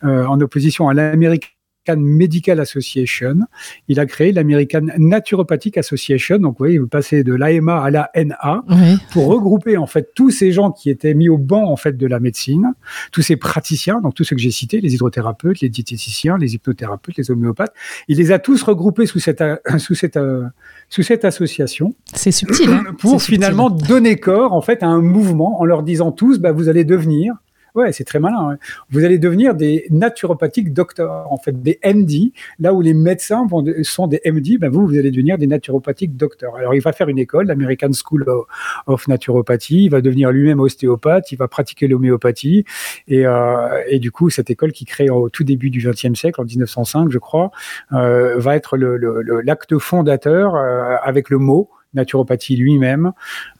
en 0.02 0.40
opposition 0.40 0.88
à 0.88 0.94
l'American 0.94 1.48
Medical 1.88 2.60
Association, 2.60 3.40
il 3.88 3.98
a 4.00 4.06
créé 4.06 4.32
l'American 4.32 4.86
Naturopathic 4.98 5.76
Association. 5.78 6.38
Donc, 6.38 6.52
vous 6.52 6.58
voyez, 6.58 6.76
il 6.76 6.86
passait 6.86 7.24
de 7.24 7.34
l'AMA 7.34 7.82
à 7.82 7.90
la 7.90 8.10
NA 8.14 8.62
Oui. 8.68 8.96
pour 9.12 9.26
regrouper 9.26 9.76
en 9.76 9.86
fait 9.86 10.10
tous 10.14 10.30
ces 10.30 10.52
gens 10.52 10.70
qui 10.70 10.90
étaient 10.90 11.14
mis 11.14 11.28
au 11.28 11.38
banc 11.38 11.64
en 11.70 11.76
fait 11.76 11.96
de 11.96 12.06
la 12.06 12.20
médecine, 12.20 12.72
tous 13.10 13.22
ces 13.22 13.36
praticiens, 13.36 14.00
donc 14.00 14.14
tous 14.14 14.24
ceux 14.24 14.36
que 14.36 14.42
j'ai 14.42 14.50
cités, 14.50 14.80
les 14.80 14.94
hydrothérapeutes, 14.94 15.60
les 15.60 15.68
diététiciens, 15.68 16.38
les 16.38 16.54
hypnothérapeutes, 16.54 17.16
les 17.16 17.30
homéopathes, 17.30 17.74
il 18.08 18.18
les 18.18 18.30
a 18.32 18.38
tous 18.38 18.62
regroupés 18.62 19.06
sous 19.06 19.18
cette 19.18 19.40
euh, 19.40 19.56
sous 19.78 19.94
cette 19.94 20.16
euh, 20.16 20.44
sous 20.88 21.02
cette 21.02 21.24
association 21.24 21.94
C'est 22.14 22.30
subtil. 22.32 22.70
hein. 22.70 22.84
pour 22.98 23.20
subtil. 23.20 23.34
finalement 23.36 23.70
donner 23.70 24.16
corps 24.16 24.52
en 24.52 24.60
fait 24.62 24.82
à 24.82 24.86
un 24.86 25.00
mouvement 25.02 25.60
en 25.60 25.64
leur 25.64 25.82
disant 25.82 26.12
tous 26.12 26.38
bah, 26.38 26.52
vous 26.52 26.68
allez 26.68 26.84
devenir 26.84 27.34
Ouais, 27.74 27.90
c'est 27.92 28.04
très 28.04 28.18
malin. 28.18 28.58
Vous 28.90 29.02
allez 29.02 29.18
devenir 29.18 29.54
des 29.54 29.86
naturopathiques 29.88 30.74
docteurs, 30.74 31.26
en 31.32 31.38
fait, 31.38 31.62
des 31.62 31.78
MD. 31.82 32.32
Là 32.58 32.74
où 32.74 32.82
les 32.82 32.92
médecins 32.92 33.46
sont 33.82 34.06
des 34.08 34.20
MD, 34.26 34.58
ben 34.58 34.70
vous, 34.70 34.86
vous 34.86 34.98
allez 34.98 35.10
devenir 35.10 35.38
des 35.38 35.46
naturopathiques 35.46 36.14
docteurs. 36.14 36.54
Alors, 36.56 36.74
il 36.74 36.82
va 36.82 36.92
faire 36.92 37.08
une 37.08 37.18
école, 37.18 37.46
l'American 37.46 37.90
School 37.92 38.26
of- 38.86 39.08
Naturopathy. 39.08 39.84
Il 39.86 39.90
va 39.90 40.02
devenir 40.02 40.30
lui-même 40.32 40.60
ostéopathe. 40.60 41.32
Il 41.32 41.36
va 41.36 41.48
pratiquer 41.48 41.88
l'homéopathie. 41.88 42.64
Et, 43.08 43.26
euh, 43.26 43.80
et 43.88 43.98
du 43.98 44.10
coup, 44.10 44.28
cette 44.28 44.50
école 44.50 44.72
qui 44.72 44.84
crée 44.84 45.08
au 45.08 45.30
tout 45.30 45.44
début 45.44 45.70
du 45.70 45.78
XXe 45.86 46.12
siècle, 46.12 46.42
en 46.42 46.44
1905, 46.44 47.10
je 47.10 47.18
crois, 47.18 47.50
euh, 47.92 48.38
va 48.38 48.54
être 48.54 48.76
l'acte 48.76 49.78
fondateur 49.78 50.56
euh, 50.56 50.96
avec 51.02 51.30
le 51.30 51.38
mot 51.38 51.70
naturopathie 51.94 52.56
lui-même 52.56 53.12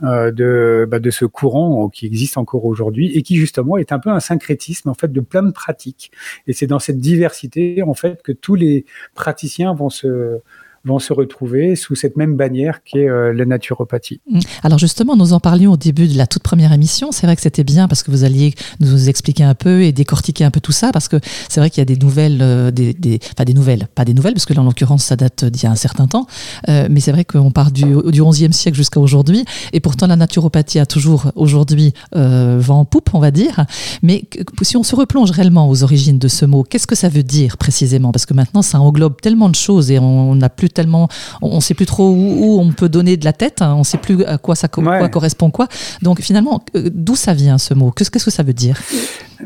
euh, 0.03 0.31
de, 0.31 0.87
bah, 0.89 0.99
de 0.99 1.11
ce 1.11 1.25
courant 1.25 1.87
euh, 1.87 1.89
qui 1.89 2.07
existe 2.07 2.39
encore 2.39 2.65
aujourd'hui 2.65 3.13
et 3.17 3.23
qui 3.23 3.37
justement 3.37 3.77
est 3.77 3.93
un 3.93 3.99
peu 3.99 4.11
un 4.11 4.21
syncrétisme 4.21 4.89
en 4.89 4.95
fait 4.95 5.13
de 5.13 5.21
plein 5.21 5.43
de 5.43 5.53
pratiques. 5.53 6.13
Et 6.47 6.53
c'est 6.53 6.67
dans 6.67 6.79
cette 6.79 6.99
diversité 6.99 7.83
en 7.83 7.95
fait 7.95 8.23
que 8.23 8.33
tous 8.33 8.55
les 8.55 8.85
praticiens 9.15 9.75
vont 9.75 9.91
se 9.91 10.41
vont 10.85 10.99
se 10.99 11.13
retrouver 11.13 11.77
sous 11.77 11.95
cette 11.95 12.17
même 12.17 12.37
bannière 12.37 12.83
qui 12.83 12.99
est 12.99 13.09
euh, 13.09 13.33
la 13.33 13.45
naturopathie. 13.45 14.21
Mm. 14.29 14.41
Alors 14.63 14.79
justement, 14.79 15.17
nous 15.17 15.33
en 15.33 15.41
parlions 15.41 15.73
au 15.73 15.77
début 15.77 16.09
de 16.09 16.17
la 16.17 16.27
toute 16.27 16.43
première 16.43 16.73
émission. 16.73 17.13
C'est 17.13 17.27
vrai 17.27 17.37
que 17.37 17.43
c'était 17.43 17.65
bien 17.65 17.89
parce 17.89 18.03
que 18.03 18.11
vous 18.11 18.25
alliez 18.25 18.55
nous 18.81 19.09
expliquer 19.09 19.45
un 19.45 19.55
peu 19.55 19.83
et 19.83 19.93
décortiquer 19.93 20.45
un 20.45 20.51
peu 20.51 20.61
tout 20.61 20.73
ça 20.73 20.91
parce 20.93 21.09
que 21.09 21.17
c'est 21.49 21.61
vrai 21.61 21.71
qu'il 21.71 21.81
y 21.81 21.83
a 21.83 21.85
des 21.85 21.97
nouvelles, 21.97 22.41
euh, 22.43 22.71
des, 22.71 23.21
enfin 23.33 23.45
des 23.45 23.55
nouvelles, 23.55 23.87
pas 23.95 24.05
des 24.05 24.15
nouvelles 24.15 24.35
parce 24.35 24.47
que 24.47 24.55
là 24.55 24.63
en 24.63 24.65
l'occurrence 24.65 25.05
ça 25.05 25.17
date 25.17 25.45
d'il 25.45 25.63
y 25.63 25.67
a 25.67 25.71
un 25.71 25.77
certain 25.77 26.07
temps. 26.07 26.27
Euh, 26.69 26.89
mais 26.91 27.01
c'est 27.01 27.13
vrai 27.13 27.25
qu'on 27.25 27.51
part 27.51 27.71
du, 27.71 27.85
du 27.85 28.21
11e 28.21 28.53
siècle 28.53 28.77
jusqu'à 28.77 29.01
aujourd'hui 29.01 29.45
et 29.73 29.81
pourtant 29.81 30.07
la 30.07 30.17
naturopathie 30.17 30.79
a 30.79 30.87
toujours 30.87 31.31
aujourd'hui 31.37 31.93
vent 32.13 32.81
en 32.81 32.85
poupe, 32.85 33.11
on 33.15 33.21
va 33.21 33.31
dire. 33.31 33.67
Mais 34.03 34.25
si 34.63 34.77
on 34.77 34.83
se 34.83 34.97
replonge 34.97 35.31
réellement 35.31 35.69
aux 35.69 35.83
origines 35.83 36.19
de 36.19 36.29
ce 36.29 36.45
mot, 36.45 36.65
qu'est-ce 36.65 36.87
que 36.87 36.95
ça 36.95 37.09
veut 37.09 37.23
dire 37.23 37.57
précisément? 37.57 38.13
Parce 38.13 38.27
que 38.27 38.35
maintenant 38.35 38.63
ça 38.63 38.81
englobe 38.81 39.21
tellement 39.21 39.49
de 39.49 39.55
choses 39.55 39.91
et 39.91 39.99
on 39.99 40.35
n'a 40.35 40.49
plus 40.49 40.71
tellement, 40.73 41.09
on 41.43 41.57
ne 41.57 41.61
sait 41.61 41.75
plus 41.75 41.87
trop 41.87 42.09
où, 42.11 42.15
où 42.41 42.61
on 42.61 42.73
peut 42.73 42.89
donner 42.89 43.17
de 43.17 43.25
la 43.25 43.33
tête, 43.33 43.63
hein, 43.63 43.75
on 43.75 43.81
ne 43.81 43.85
sait 43.85 43.99
plus 43.99 44.25
à 44.25 44.39
quoi 44.39 44.55
ça 44.55 44.69
co- 44.69 44.83
Ouais. 44.83 44.99
quoi 44.99 45.09
correspond 45.09 45.51
quoi. 45.51 45.69
Donc 46.03 46.21
finalement, 46.21 46.61
euh, 46.75 46.91
d'où 46.93 47.15
ça 47.15 47.35
vient 47.35 47.59
ce 47.59 47.75
mot? 47.75 47.91
Qu'est-ce 47.91 48.11
que 48.11 48.19
ça 48.19 48.43
veut 48.43 48.53
dire? 48.53 48.81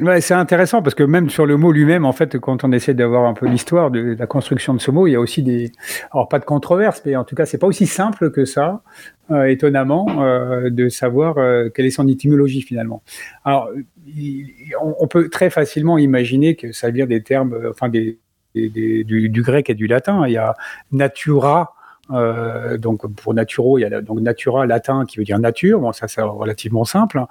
Ouais, 0.01 0.21
c'est 0.21 0.35
intéressant 0.35 0.83
parce 0.83 0.95
que 0.95 1.03
même 1.03 1.31
sur 1.31 1.47
le 1.47 1.57
mot 1.57 1.73
lui-même, 1.73 2.05
en 2.05 2.13
fait, 2.13 2.39
quand 2.39 2.65
on 2.65 2.73
essaie 2.73 2.93
d'avoir 2.95 3.25
un 3.25 3.33
peu 3.35 3.47
l'histoire 3.49 3.91
de 3.91 4.15
la 4.19 4.27
construction 4.27 4.75
de 4.75 4.81
ce 4.81 4.91
mot, 4.91 5.07
il 5.07 5.13
y 5.13 5.15
a 5.15 5.21
aussi 5.21 5.43
des, 5.43 5.73
alors 6.13 6.29
pas 6.29 6.39
de 6.39 6.45
controverse, 6.45 7.01
mais 7.07 7.17
en 7.17 7.25
tout 7.25 7.35
cas, 7.35 7.47
c'est 7.47 7.57
pas 7.59 7.67
aussi 7.67 7.87
simple 7.87 8.31
que 8.31 8.45
ça, 8.45 8.83
euh, 9.31 9.45
étonnamment, 9.47 10.07
euh, 10.23 10.69
de 10.71 10.89
savoir 10.91 11.39
euh, 11.39 11.71
quelle 11.75 11.87
est 11.87 11.91
son 11.91 12.07
étymologie 12.09 12.61
finalement. 12.63 13.03
Alors, 13.45 13.71
il- 14.17 14.49
on, 14.83 14.95
on 15.01 15.07
peut 15.09 15.29
très 15.31 15.49
facilement 15.51 15.97
imaginer 15.99 16.57
que 16.57 16.73
ça 16.73 16.91
vient 16.91 17.07
des 17.07 17.23
termes, 17.23 17.57
enfin 17.71 17.89
des, 17.89 18.19
des- 18.57 18.69
des- 18.71 19.05
du, 19.05 19.29
du 19.29 19.43
grec 19.43 19.69
et 19.71 19.75
du 19.75 19.87
latin. 19.87 20.27
Il 20.27 20.33
y 20.33 20.39
a 20.39 20.55
natura. 20.93 21.73
euh, 22.13 22.79
donc 22.79 23.05
pour 23.17 23.35
naturo, 23.35 23.79
il 23.79 23.81
y 23.81 23.85
a 23.85 23.89
la- 23.89 24.01
donc 24.01 24.21
natura 24.21 24.65
latin 24.65 25.05
qui 25.09 25.19
veut 25.19 25.25
dire 25.25 25.41
nature. 25.41 25.81
Bon, 25.81 25.91
ça 25.93 26.07
c'est 26.07 26.23
relativement 26.23 26.85
simple 26.85 27.25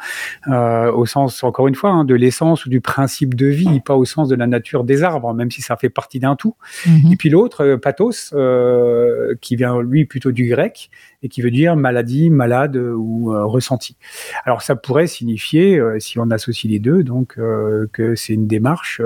euh, 0.49 0.91
au 0.91 1.05
sens, 1.05 1.45
encore 1.45 1.69
une 1.69 1.75
fois, 1.75 1.91
hein, 1.91 2.03
de 2.03 2.13
l'essence 2.13 2.65
ou 2.65 2.69
du 2.69 2.81
principe 2.81 3.35
de 3.35 3.45
vie, 3.47 3.79
pas 3.79 3.95
au 3.95 4.03
sens 4.03 4.27
de 4.27 4.35
la 4.35 4.47
nature 4.47 4.83
des 4.83 5.01
arbres, 5.01 5.33
même 5.33 5.49
si 5.49 5.61
ça 5.61 5.77
fait 5.77 5.87
partie 5.89 6.19
d'un 6.19 6.35
tout. 6.35 6.55
Mhm. 6.85 7.13
Et 7.13 7.15
puis 7.15 7.29
l'autre, 7.29 7.63
euh, 7.63 7.77
pathos, 7.77 8.33
euh, 8.33 9.33
qui 9.39 9.55
vient 9.55 9.81
lui 9.81 10.03
plutôt 10.03 10.33
du 10.33 10.45
grec 10.49 10.89
et 11.23 11.29
qui 11.29 11.41
veut 11.41 11.51
dire 11.51 11.77
maladie, 11.77 12.29
malade 12.29 12.75
ou 12.75 13.31
euh, 13.33 13.45
ressenti. 13.45 13.95
Alors 14.43 14.61
ça 14.61 14.75
pourrait 14.75 15.07
signifier, 15.07 15.81
si 15.99 16.19
on 16.19 16.29
associe 16.31 16.69
les 16.69 16.79
deux, 16.79 17.01
donc 17.01 17.35
que 17.93 18.15
c'est 18.15 18.33
une 18.33 18.45
démarche 18.47 19.01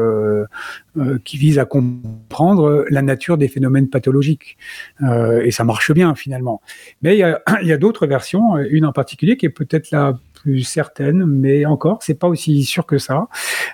qui 1.23 1.38
vise 1.38 1.60
à 1.60 1.65
comprendre 1.65 2.86
la 2.89 3.02
nature 3.02 3.38
des 3.38 3.47
phénomènes 3.47 3.89
pathologiques. 3.89 4.58
Euh, 5.02 5.41
et 5.43 5.52
ça 5.52 5.63
marche 5.63 5.91
bien 5.91 6.15
finalement. 6.15 6.62
Mais 7.02 7.17
il 7.62 7.67
y 7.67 7.71
a, 7.71 7.78
d'autres 7.78 8.08
versions, 8.08 8.58
euh, 8.58 8.67
une 8.69 8.86
en 8.86 8.93
particulier 8.93 9.38
qui 9.38 9.45
est 9.45 9.52
peut-être 9.52 9.91
la 9.91 10.17
plus 10.34 10.63
certaine, 10.63 11.25
mais 11.25 11.65
encore, 11.65 12.02
c'est 12.02 12.17
pas 12.17 12.28
aussi 12.28 12.63
sûr 12.63 12.86
que 12.86 12.97
ça, 12.97 13.28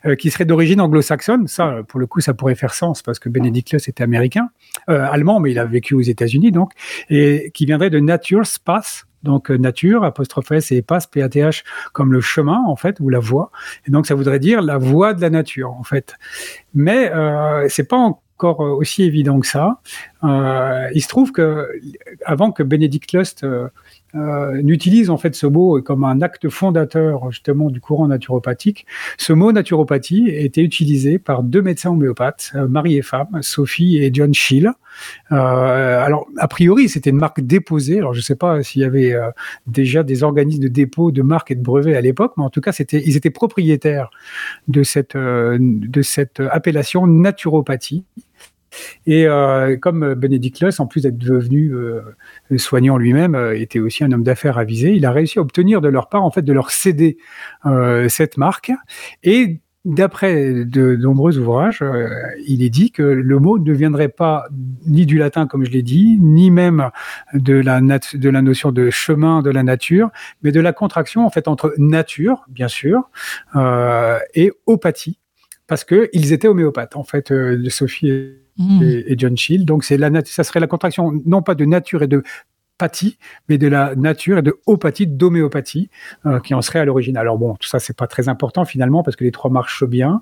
euh, 0.06 0.16
qui 0.16 0.32
serait 0.32 0.46
d'origine 0.46 0.82
anglo-saxonne. 0.82 1.48
Ça, 1.48 1.82
pour 1.88 2.00
le 2.00 2.08
coup, 2.08 2.22
ça 2.22 2.34
pourrait 2.34 2.56
faire 2.56 2.74
sens 2.74 3.02
parce 3.04 3.20
que 3.20 3.30
Benedict 3.30 3.72
Luss 3.72 3.88
était 3.88 4.04
américain, 4.04 4.50
euh, 4.90 5.06
allemand, 5.10 5.40
mais 5.40 5.52
il 5.52 5.60
a 5.60 5.66
vécu 5.66 5.94
aux 5.94 6.02
États-Unis, 6.02 6.52
donc, 6.52 6.72
et 7.10 7.52
qui 7.54 7.66
viendrait 7.66 7.92
de 7.92 8.00
Nature's 8.00 8.58
Path, 8.58 9.06
donc 9.26 9.52
euh, 9.52 9.58
nature, 9.58 10.06
apostrophe 10.06 10.52
S 10.52 10.72
et 10.72 10.82
passe, 10.82 11.08
P-A-T-H, 11.08 11.64
comme 11.92 12.14
le 12.14 12.22
chemin, 12.22 12.64
en 12.66 12.78
fait, 12.78 13.00
ou 13.02 13.10
la 13.10 13.20
voie. 13.20 13.52
Et 13.86 13.92
donc, 13.92 14.08
ça 14.08 14.16
voudrait 14.16 14.40
dire 14.40 14.62
la 14.62 14.78
voie 14.78 15.14
de 15.14 15.22
la 15.22 15.30
nature, 15.30 15.74
en 15.74 15.84
fait. 15.84 16.16
Mais 16.74 17.12
euh, 17.12 17.66
c'est 17.68 17.88
pas 17.88 17.98
encore 17.98 18.62
euh, 18.62 18.70
aussi 18.70 19.04
évident 19.04 19.40
que 19.40 19.48
ça. 19.48 19.80
Euh, 20.24 20.88
il 20.94 21.02
se 21.02 21.08
trouve 21.10 21.32
que 21.32 21.68
avant 22.26 22.52
que 22.52 22.64
Benedict 22.64 23.12
Lust 23.12 23.46
euh, 24.16 24.62
n'utilise 24.62 25.10
en 25.10 25.18
fait 25.18 25.36
ce 25.36 25.46
mot 25.46 25.82
comme 25.82 26.04
un 26.04 26.22
acte 26.22 26.50
fondateur 26.50 27.32
justement 27.32 27.70
du 27.70 27.82
courant 27.82 28.08
naturopathique, 28.08 28.86
ce 29.18 29.34
mot 29.34 29.52
naturopathie 29.52 30.30
était 30.30 30.62
utilisé 30.62 31.20
par 31.20 31.44
deux 31.44 31.62
médecins 31.62 31.92
homéopathes, 31.92 32.52
euh, 32.56 32.68
mari 32.68 32.98
et 32.98 33.02
femme, 33.02 33.28
Sophie 33.42 33.98
et 33.98 34.12
John 34.14 34.34
Schill. 34.34 34.72
Euh, 35.32 35.36
alors 35.36 36.28
a 36.38 36.48
priori 36.48 36.88
c'était 36.88 37.10
une 37.10 37.18
marque 37.18 37.42
déposée. 37.42 37.98
Alors 37.98 38.14
je 38.14 38.20
ne 38.20 38.24
sais 38.24 38.36
pas 38.36 38.64
s'il 38.64 38.82
y 38.82 38.86
avait 38.86 39.14
euh, 39.14 39.30
déjà 39.68 40.04
des 40.04 40.24
organismes 40.24 40.64
de 40.64 40.68
dépôt 40.70 41.12
de 41.12 41.22
marques 41.22 41.52
et 41.52 41.56
de 41.56 41.64
brevets 41.64 41.96
à 41.96 42.02
l'époque, 42.02 42.34
mais 42.38 42.44
en 42.44 42.50
tout 42.50 42.62
cas 42.62 42.72
c'était 42.72 43.02
ils 43.06 43.18
étaient 43.18 43.30
propriétaires 43.30 44.10
de 44.68 44.84
cette 44.84 45.18
appellation 46.40 47.08
naturopathie. 47.08 48.06
Et 49.06 49.28
euh, 49.28 49.78
comme 49.78 50.14
Benedict 50.16 50.62
Luss, 50.62 50.80
en 50.80 50.88
plus 50.88 51.02
d'être 51.02 51.18
devenu 51.18 51.74
euh, 51.74 52.02
soignant 52.58 52.98
lui-même, 52.98 53.36
euh, 53.36 53.58
était 53.58 53.80
aussi 53.80 54.04
un 54.04 54.12
homme 54.12 54.24
d'affaires 54.24 54.58
avisé, 54.58 54.94
il 54.94 55.06
a 55.06 55.12
réussi 55.12 55.40
à 55.40 55.42
obtenir 55.42 55.82
de 55.82 55.88
leur 55.88 56.10
part, 56.10 56.24
en 56.24 56.32
fait, 56.32 56.42
de 56.42 56.54
leur 56.54 56.72
céder 56.72 57.18
cette 58.08 58.38
marque. 58.38 58.72
Et 59.24 59.60
d'après 59.86 60.66
de 60.66 60.96
nombreux 60.96 61.38
ouvrages, 61.38 61.84
il 62.48 62.64
est 62.64 62.70
dit 62.70 62.92
que 62.92 63.04
le 63.04 63.40
mot 63.40 63.60
ne 63.60 63.74
viendrait 63.74 64.10
pas 64.10 64.46
ni 64.86 65.06
du 65.06 65.18
latin, 65.18 65.48
comme 65.48 65.66
je 65.66 65.72
l'ai 65.72 65.84
dit, 65.84 66.18
ni 66.20 66.52
même 66.52 66.90
de 67.34 67.54
la, 67.54 67.82
notion 67.82 68.72
de 68.72 68.90
chemin 68.90 69.42
de 69.42 69.50
la 69.50 69.64
nature, 69.64 70.10
mais 70.42 70.52
de 70.52 70.60
la 70.60 70.74
contraction, 70.74 71.26
en 71.26 71.30
fait, 71.30 71.48
entre 71.48 71.74
nature, 71.78 72.46
bien 72.50 72.68
sûr, 72.68 73.10
et 74.34 74.52
opathie, 74.66 75.20
parce 75.68 75.84
qu'ils 75.84 76.34
étaient 76.34 76.48
homéopathes, 76.48 76.96
en 76.96 77.04
fait, 77.04 77.32
euh, 77.32 77.70
Sophie 77.70 78.36
mmh. 78.58 78.82
et, 78.84 79.16
John 79.18 79.38
Shield. 79.38 79.66
Donc 79.66 79.84
c'est 79.84 79.98
la 79.98 80.10
ça 80.26 80.44
serait 80.44 80.60
la 80.60 80.68
contraction 80.68 81.12
non 81.26 81.42
pas 81.42 81.56
de 81.56 81.66
nature 81.66 82.04
et 82.04 82.08
de 82.08 82.24
pathie, 82.78 83.18
mais 83.48 83.58
de 83.58 83.68
la 83.68 83.96
nature 83.96 84.40
et 84.40 84.42
de 84.42 84.60
opathie, 84.66 85.08
d'homéopathie, 85.08 85.90
euh, 86.26 86.40
qui 86.40 86.54
en 86.54 86.62
serait 86.62 86.80
à 86.80 86.86
l'origine. 86.86 87.18
Alors 87.18 87.38
bon, 87.38 87.56
tout 87.56 87.68
ça, 87.68 87.80
c'est 87.80 87.96
pas 87.96 88.08
très 88.08 88.28
important 88.28 88.66
finalement, 88.66 89.04
parce 89.04 89.16
que 89.16 89.24
les 89.24 89.32
trois 89.32 89.50
marchent 89.50 89.86
bien, 89.86 90.22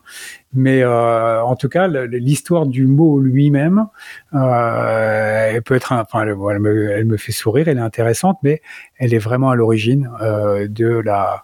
mais 0.53 0.83
euh, 0.83 1.43
en 1.43 1.55
tout 1.55 1.69
cas, 1.69 1.87
l'histoire 1.87 2.65
du 2.65 2.85
mot 2.85 3.19
lui-même, 3.19 3.87
euh, 4.33 5.51
elle 5.53 5.63
peut 5.63 5.75
être, 5.75 5.93
enfin, 5.93 6.21
elle, 6.23 6.35
me, 6.35 6.91
elle, 6.91 7.05
me, 7.05 7.17
fait 7.17 7.31
sourire, 7.31 7.67
elle 7.67 7.77
est 7.77 7.81
intéressante, 7.81 8.37
mais 8.43 8.61
elle 8.97 9.13
est 9.13 9.19
vraiment 9.19 9.49
à 9.49 9.55
l'origine 9.55 10.09
euh, 10.21 10.67
de 10.67 10.87
la 10.87 11.43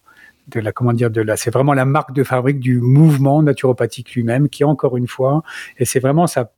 de 0.49 0.59
la 0.59 0.71
comment 0.71 0.93
dire 0.93 1.11
de 1.11 1.21
la 1.21 1.37
c'est 1.37 1.51
vraiment 1.51 1.73
la 1.73 1.85
marque 1.85 2.11
de 2.11 2.23
fabrique 2.23 2.59
du 2.59 2.81
mouvement 2.81 3.43
naturopathique 3.43 4.15
lui-même 4.15 4.49
qui 4.49 4.63
encore 4.63 4.97
une 4.97 5.05
fois 5.05 5.43
et 5.77 5.85
c'est 5.85 5.99
vraiment 5.99 6.25
sa 6.25 6.51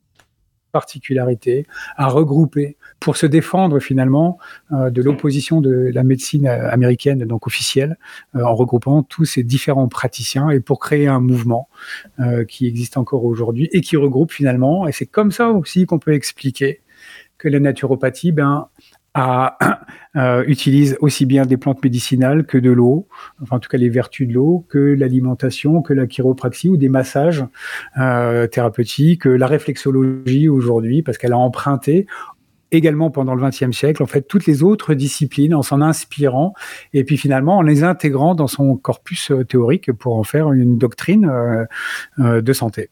particularité 0.71 1.65
à 1.97 2.07
regrouper 2.07 2.77
pour 2.99 3.17
se 3.17 3.25
défendre 3.25 3.79
finalement 3.79 4.37
euh, 4.71 4.89
de 4.89 5.01
l'opposition 5.01 5.61
de 5.61 5.91
la 5.93 6.03
médecine 6.03 6.47
américaine 6.47 7.25
donc 7.25 7.47
officielle 7.47 7.97
euh, 8.35 8.43
en 8.43 8.55
regroupant 8.55 9.03
tous 9.03 9.25
ces 9.25 9.43
différents 9.43 9.87
praticiens 9.87 10.49
et 10.49 10.59
pour 10.59 10.79
créer 10.79 11.07
un 11.07 11.19
mouvement 11.19 11.67
euh, 12.19 12.45
qui 12.45 12.67
existe 12.67 12.97
encore 12.97 13.25
aujourd'hui 13.25 13.69
et 13.71 13.81
qui 13.81 13.97
regroupe 13.97 14.31
finalement 14.31 14.87
et 14.87 14.91
c'est 14.91 15.05
comme 15.05 15.31
ça 15.31 15.49
aussi 15.49 15.85
qu'on 15.85 15.99
peut 15.99 16.13
expliquer 16.13 16.81
que 17.37 17.49
la 17.49 17.59
naturopathie 17.59 18.31
ben 18.31 18.67
euh, 20.15 20.43
utilise 20.47 20.97
aussi 21.01 21.25
bien 21.25 21.45
des 21.45 21.57
plantes 21.57 21.83
médicinales 21.83 22.45
que 22.45 22.57
de 22.57 22.71
l'eau, 22.71 23.07
enfin 23.41 23.57
en 23.57 23.59
tout 23.59 23.69
cas 23.69 23.77
les 23.77 23.89
vertus 23.89 24.27
de 24.27 24.33
l'eau, 24.33 24.65
que 24.69 24.79
l'alimentation, 24.79 25.81
que 25.81 25.93
la 25.93 26.07
chiropraxie 26.07 26.69
ou 26.69 26.77
des 26.77 26.89
massages 26.89 27.45
euh, 27.99 28.47
thérapeutiques, 28.47 29.25
la 29.25 29.47
réflexologie 29.47 30.47
aujourd'hui, 30.47 31.01
parce 31.01 31.17
qu'elle 31.17 31.33
a 31.33 31.37
emprunté 31.37 32.07
également 32.71 33.11
pendant 33.11 33.35
le 33.35 33.45
XXe 33.45 33.75
siècle, 33.75 34.01
en 34.01 34.05
fait, 34.05 34.21
toutes 34.21 34.45
les 34.45 34.63
autres 34.63 34.93
disciplines 34.93 35.53
en 35.53 35.61
s'en 35.61 35.81
inspirant 35.81 36.53
et 36.93 37.03
puis 37.03 37.17
finalement 37.17 37.57
en 37.57 37.61
les 37.61 37.83
intégrant 37.83 38.35
dans 38.35 38.47
son 38.47 38.77
corpus 38.77 39.31
euh, 39.31 39.43
théorique 39.43 39.91
pour 39.91 40.15
en 40.15 40.23
faire 40.23 40.51
une 40.51 40.77
doctrine 40.77 41.25
euh, 41.25 41.65
euh 42.19 42.41
de 42.41 42.53
santé. 42.53 42.89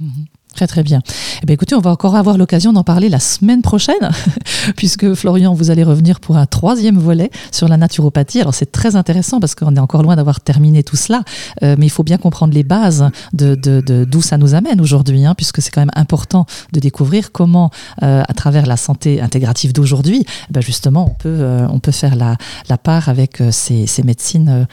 Mmh 0.00 0.24
Très 0.54 0.66
très 0.66 0.82
bien. 0.82 1.00
Eh 1.42 1.46
bien. 1.46 1.54
Écoutez, 1.54 1.74
on 1.74 1.80
va 1.80 1.90
encore 1.90 2.14
avoir 2.14 2.38
l'occasion 2.38 2.72
d'en 2.72 2.84
parler 2.84 3.08
la 3.08 3.18
semaine 3.18 3.62
prochaine, 3.62 4.10
puisque 4.76 5.14
Florian, 5.14 5.52
vous 5.52 5.70
allez 5.70 5.82
revenir 5.82 6.20
pour 6.20 6.36
un 6.36 6.46
troisième 6.46 6.96
volet 6.98 7.30
sur 7.50 7.68
la 7.68 7.76
naturopathie. 7.76 8.40
Alors 8.40 8.54
c'est 8.54 8.70
très 8.70 8.96
intéressant 8.96 9.40
parce 9.40 9.54
qu'on 9.54 9.74
est 9.74 9.80
encore 9.80 10.02
loin 10.02 10.16
d'avoir 10.16 10.40
terminé 10.40 10.82
tout 10.82 10.96
cela, 10.96 11.22
euh, 11.62 11.74
mais 11.78 11.86
il 11.86 11.90
faut 11.90 12.04
bien 12.04 12.18
comprendre 12.18 12.54
les 12.54 12.62
bases 12.62 13.10
de, 13.32 13.54
d'où 13.54 13.82
de, 13.82 14.04
d'où 14.04 14.22
ça 14.22 14.38
nous 14.38 14.54
amène 14.54 14.80
aujourd'hui, 14.80 15.24
hein, 15.24 15.34
puisque 15.34 15.60
c'est 15.60 15.70
quand 15.70 15.80
même 15.80 15.90
important 15.96 16.46
de 16.72 16.80
découvrir 16.80 17.32
comment, 17.32 17.70
euh, 18.02 18.22
à 18.26 18.34
travers 18.34 18.66
la 18.66 18.76
santé 18.76 19.20
intégrative 19.20 19.72
d'aujourd'hui, 19.72 20.24
eh 20.24 20.52
ben 20.52 20.60
justement, 20.60 21.06
on 21.10 21.14
peut, 21.14 21.28
euh, 21.40 21.66
on 21.68 21.80
peut 21.80 21.92
faire 21.92 22.14
la, 22.14 22.36
la 22.68 22.78
part 22.78 23.08
avec 23.08 23.42
ces, 23.50 23.86
ces 23.86 24.02
médecines 24.02 24.66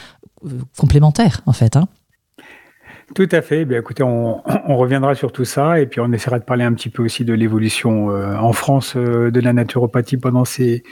complémentaires, 0.78 1.42
en 1.46 1.54
fait. 1.54 1.76
Hein. 1.76 1.88
Tout 3.14 3.28
à 3.32 3.42
fait. 3.42 3.66
Bien, 3.66 3.80
écoutez, 3.80 4.04
on, 4.04 4.42
on, 4.68 4.78
reviendra 4.78 5.16
sur 5.16 5.32
tout 5.32 5.46
ça 5.46 5.80
et 5.80 5.86
puis 5.86 6.00
on 6.00 6.12
essaiera 6.12 6.40
de 6.40 6.44
parler 6.44 6.64
un 6.64 6.74
petit 6.74 6.90
peu 6.90 7.04
aussi 7.04 7.26
de 7.26 7.34
l'évolution 7.34 8.10
euh, 8.10 8.36
en 8.38 8.54
France 8.54 8.94
euh, 8.96 9.32
de 9.32 9.40
la 9.40 9.54
naturopathie 9.54 10.18
pendant 10.18 10.46
ces 10.46 10.84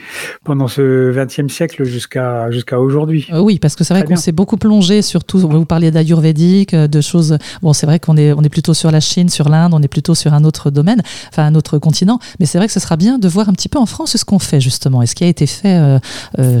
pendant 0.44 0.68
ce 0.68 1.12
XXe 1.12 1.52
siècle 1.52 1.84
jusqu'à 1.84 2.50
jusqu'à 2.50 2.78
aujourd'hui. 2.78 3.26
Euh, 3.32 3.40
oui, 3.40 3.58
parce 3.58 3.74
que 3.74 3.84
c'est 3.84 3.94
vrai 3.94 4.04
qu'on 4.04 4.16
s'est 4.16 4.32
beaucoup 4.32 4.56
plongé 4.56 5.02
surtout. 5.02 5.38
Vous 5.38 5.64
parliez 5.64 5.90
d'ayurvédique, 5.90 6.74
de 6.74 7.00
choses. 7.00 7.38
Bon, 7.62 7.72
c'est 7.72 7.86
vrai 7.86 7.98
qu'on 7.98 8.16
est 8.16 8.32
on 8.32 8.42
est 8.42 8.48
plutôt 8.48 8.74
sur 8.74 8.90
la 8.90 9.00
Chine, 9.00 9.28
sur 9.28 9.48
l'Inde, 9.48 9.72
on 9.72 9.82
est 9.82 9.88
plutôt 9.88 10.14
sur 10.14 10.34
un 10.34 10.44
autre 10.44 10.70
domaine, 10.70 11.02
enfin 11.28 11.46
un 11.46 11.54
autre 11.54 11.78
continent. 11.78 12.18
Mais 12.38 12.46
c'est 12.46 12.58
vrai 12.58 12.66
que 12.66 12.72
ce 12.72 12.80
sera 12.80 12.96
bien 12.96 13.18
de 13.18 13.28
voir 13.28 13.48
un 13.48 13.52
petit 13.52 13.68
peu 13.68 13.78
en 13.78 13.86
France 13.86 14.16
ce 14.16 14.24
qu'on 14.24 14.38
fait 14.38 14.60
justement 14.60 15.02
et 15.02 15.06
ce 15.06 15.14
qui 15.14 15.24
a 15.24 15.28
été 15.28 15.46
fait 15.46 15.98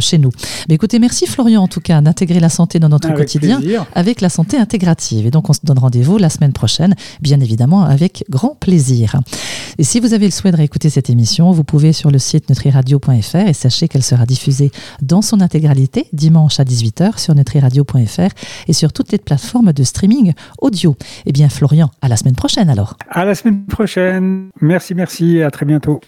chez 0.00 0.18
nous. 0.18 0.30
Mais 0.68 0.76
écoutez, 0.76 0.98
merci 0.98 1.26
Florian 1.26 1.62
en 1.62 1.68
tout 1.68 1.80
cas 1.80 2.00
d'intégrer 2.00 2.40
la 2.40 2.48
santé 2.48 2.78
dans 2.78 2.88
notre 2.88 3.12
quotidien 3.14 3.60
avec 3.94 4.20
la 4.20 4.28
santé 4.28 4.56
intégrative. 4.56 5.26
Et 5.26 5.30
donc 5.30 5.49
on 5.50 5.52
se 5.52 5.60
donne 5.64 5.78
rendez-vous 5.78 6.16
la 6.16 6.30
semaine 6.30 6.52
prochaine, 6.52 6.94
bien 7.20 7.40
évidemment 7.40 7.82
avec 7.82 8.24
grand 8.30 8.54
plaisir. 8.54 9.20
Et 9.78 9.84
si 9.84 10.00
vous 10.00 10.14
avez 10.14 10.26
le 10.26 10.30
souhait 10.30 10.52
de 10.52 10.56
réécouter 10.56 10.90
cette 10.90 11.10
émission, 11.10 11.50
vous 11.50 11.64
pouvez 11.64 11.92
sur 11.92 12.10
le 12.10 12.18
site 12.18 12.48
nutriradio.fr 12.48 13.48
et 13.48 13.52
sachez 13.52 13.88
qu'elle 13.88 14.02
sera 14.02 14.26
diffusée 14.26 14.70
dans 15.02 15.22
son 15.22 15.40
intégralité 15.40 16.06
dimanche 16.12 16.60
à 16.60 16.64
18h 16.64 17.18
sur 17.18 17.34
nutriradio.fr 17.34 18.30
et 18.68 18.72
sur 18.72 18.92
toutes 18.92 19.12
les 19.12 19.18
plateformes 19.18 19.72
de 19.72 19.82
streaming 19.82 20.32
audio. 20.60 20.96
Eh 21.26 21.32
bien 21.32 21.48
Florian, 21.48 21.90
à 22.00 22.08
la 22.08 22.16
semaine 22.16 22.36
prochaine 22.36 22.70
alors. 22.70 22.96
À 23.08 23.24
la 23.24 23.34
semaine 23.34 23.64
prochaine. 23.66 24.50
Merci, 24.60 24.94
merci, 24.94 25.42
à 25.42 25.50
très 25.50 25.66
bientôt. 25.66 26.00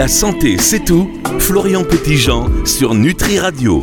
La 0.00 0.08
santé, 0.08 0.56
c'est 0.56 0.82
tout. 0.82 1.10
Florian 1.40 1.84
Petitjean 1.84 2.64
sur 2.64 2.94
Nutri 2.94 3.38
Radio. 3.38 3.78